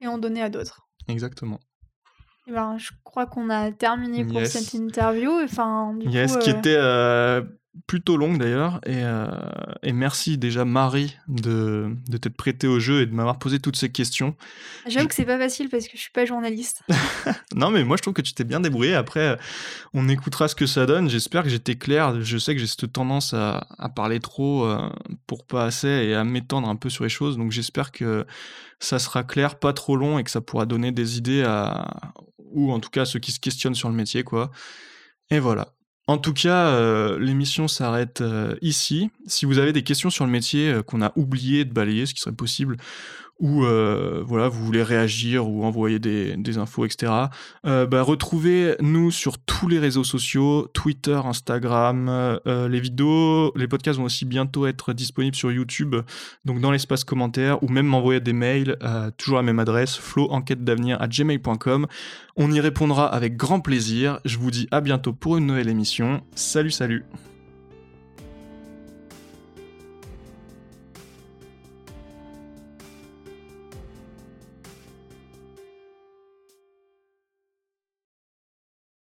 [0.00, 0.86] et en donner à d'autres.
[1.08, 1.60] Exactement.
[2.48, 4.52] Et ben, je crois qu'on a terminé pour Yes.
[4.52, 5.30] cette interview.
[5.44, 7.42] Enfin, du Yes, coup, qui euh, était euh,
[7.86, 8.80] plutôt longue d'ailleurs.
[8.86, 9.26] Et, euh,
[9.82, 13.76] et merci déjà Marie de, de t'être prêtée au jeu et de m'avoir posé toutes
[13.76, 14.36] ces questions.
[14.86, 16.82] j'avoue que c'est pas facile parce que je suis pas journaliste.
[17.54, 18.94] Non, mais moi je trouve que tu t'es bien débrouillé.
[18.94, 19.36] Après, euh,
[19.92, 21.10] on écoutera ce que ça donne.
[21.10, 22.20] J'espère que j'étais clair.
[22.22, 24.88] Je sais que j'ai cette tendance à, à parler trop euh,
[25.26, 27.36] pour pas assez et à m'étendre un peu sur les choses.
[27.36, 28.26] Donc j'espère que
[28.80, 32.02] ça sera clair, pas trop long et que ça pourra donner des idées à
[32.52, 34.50] ou en tout cas à ceux qui se questionnent sur le métier, quoi.
[35.30, 35.74] Et voilà.
[36.08, 39.10] En tout cas, euh, l'émission s'arrête euh, ici.
[39.26, 42.14] Si vous avez des questions sur le métier euh, qu'on a oublié de balayer, ce
[42.14, 42.76] qui serait possible,
[43.42, 47.12] ou euh, voilà, vous voulez réagir ou envoyer des, infos, etc.,
[47.66, 53.98] euh, bah, retrouvez-nous sur tous les réseaux sociaux, Twitter, Instagram, euh, les vidéos, les podcasts
[53.98, 55.96] vont aussi bientôt être disponibles sur YouTube,
[56.44, 58.78] donc dans l'espace commentaire, ou même m'envoyer des mails,
[59.16, 61.86] toujours à la même adresse, floenquête-d'avenir à gmail.com.
[62.36, 64.20] On y répondra avec grand plaisir.
[64.24, 66.22] Je vous dis à bientôt pour une nouvelle émission.
[66.36, 67.04] Salut, salut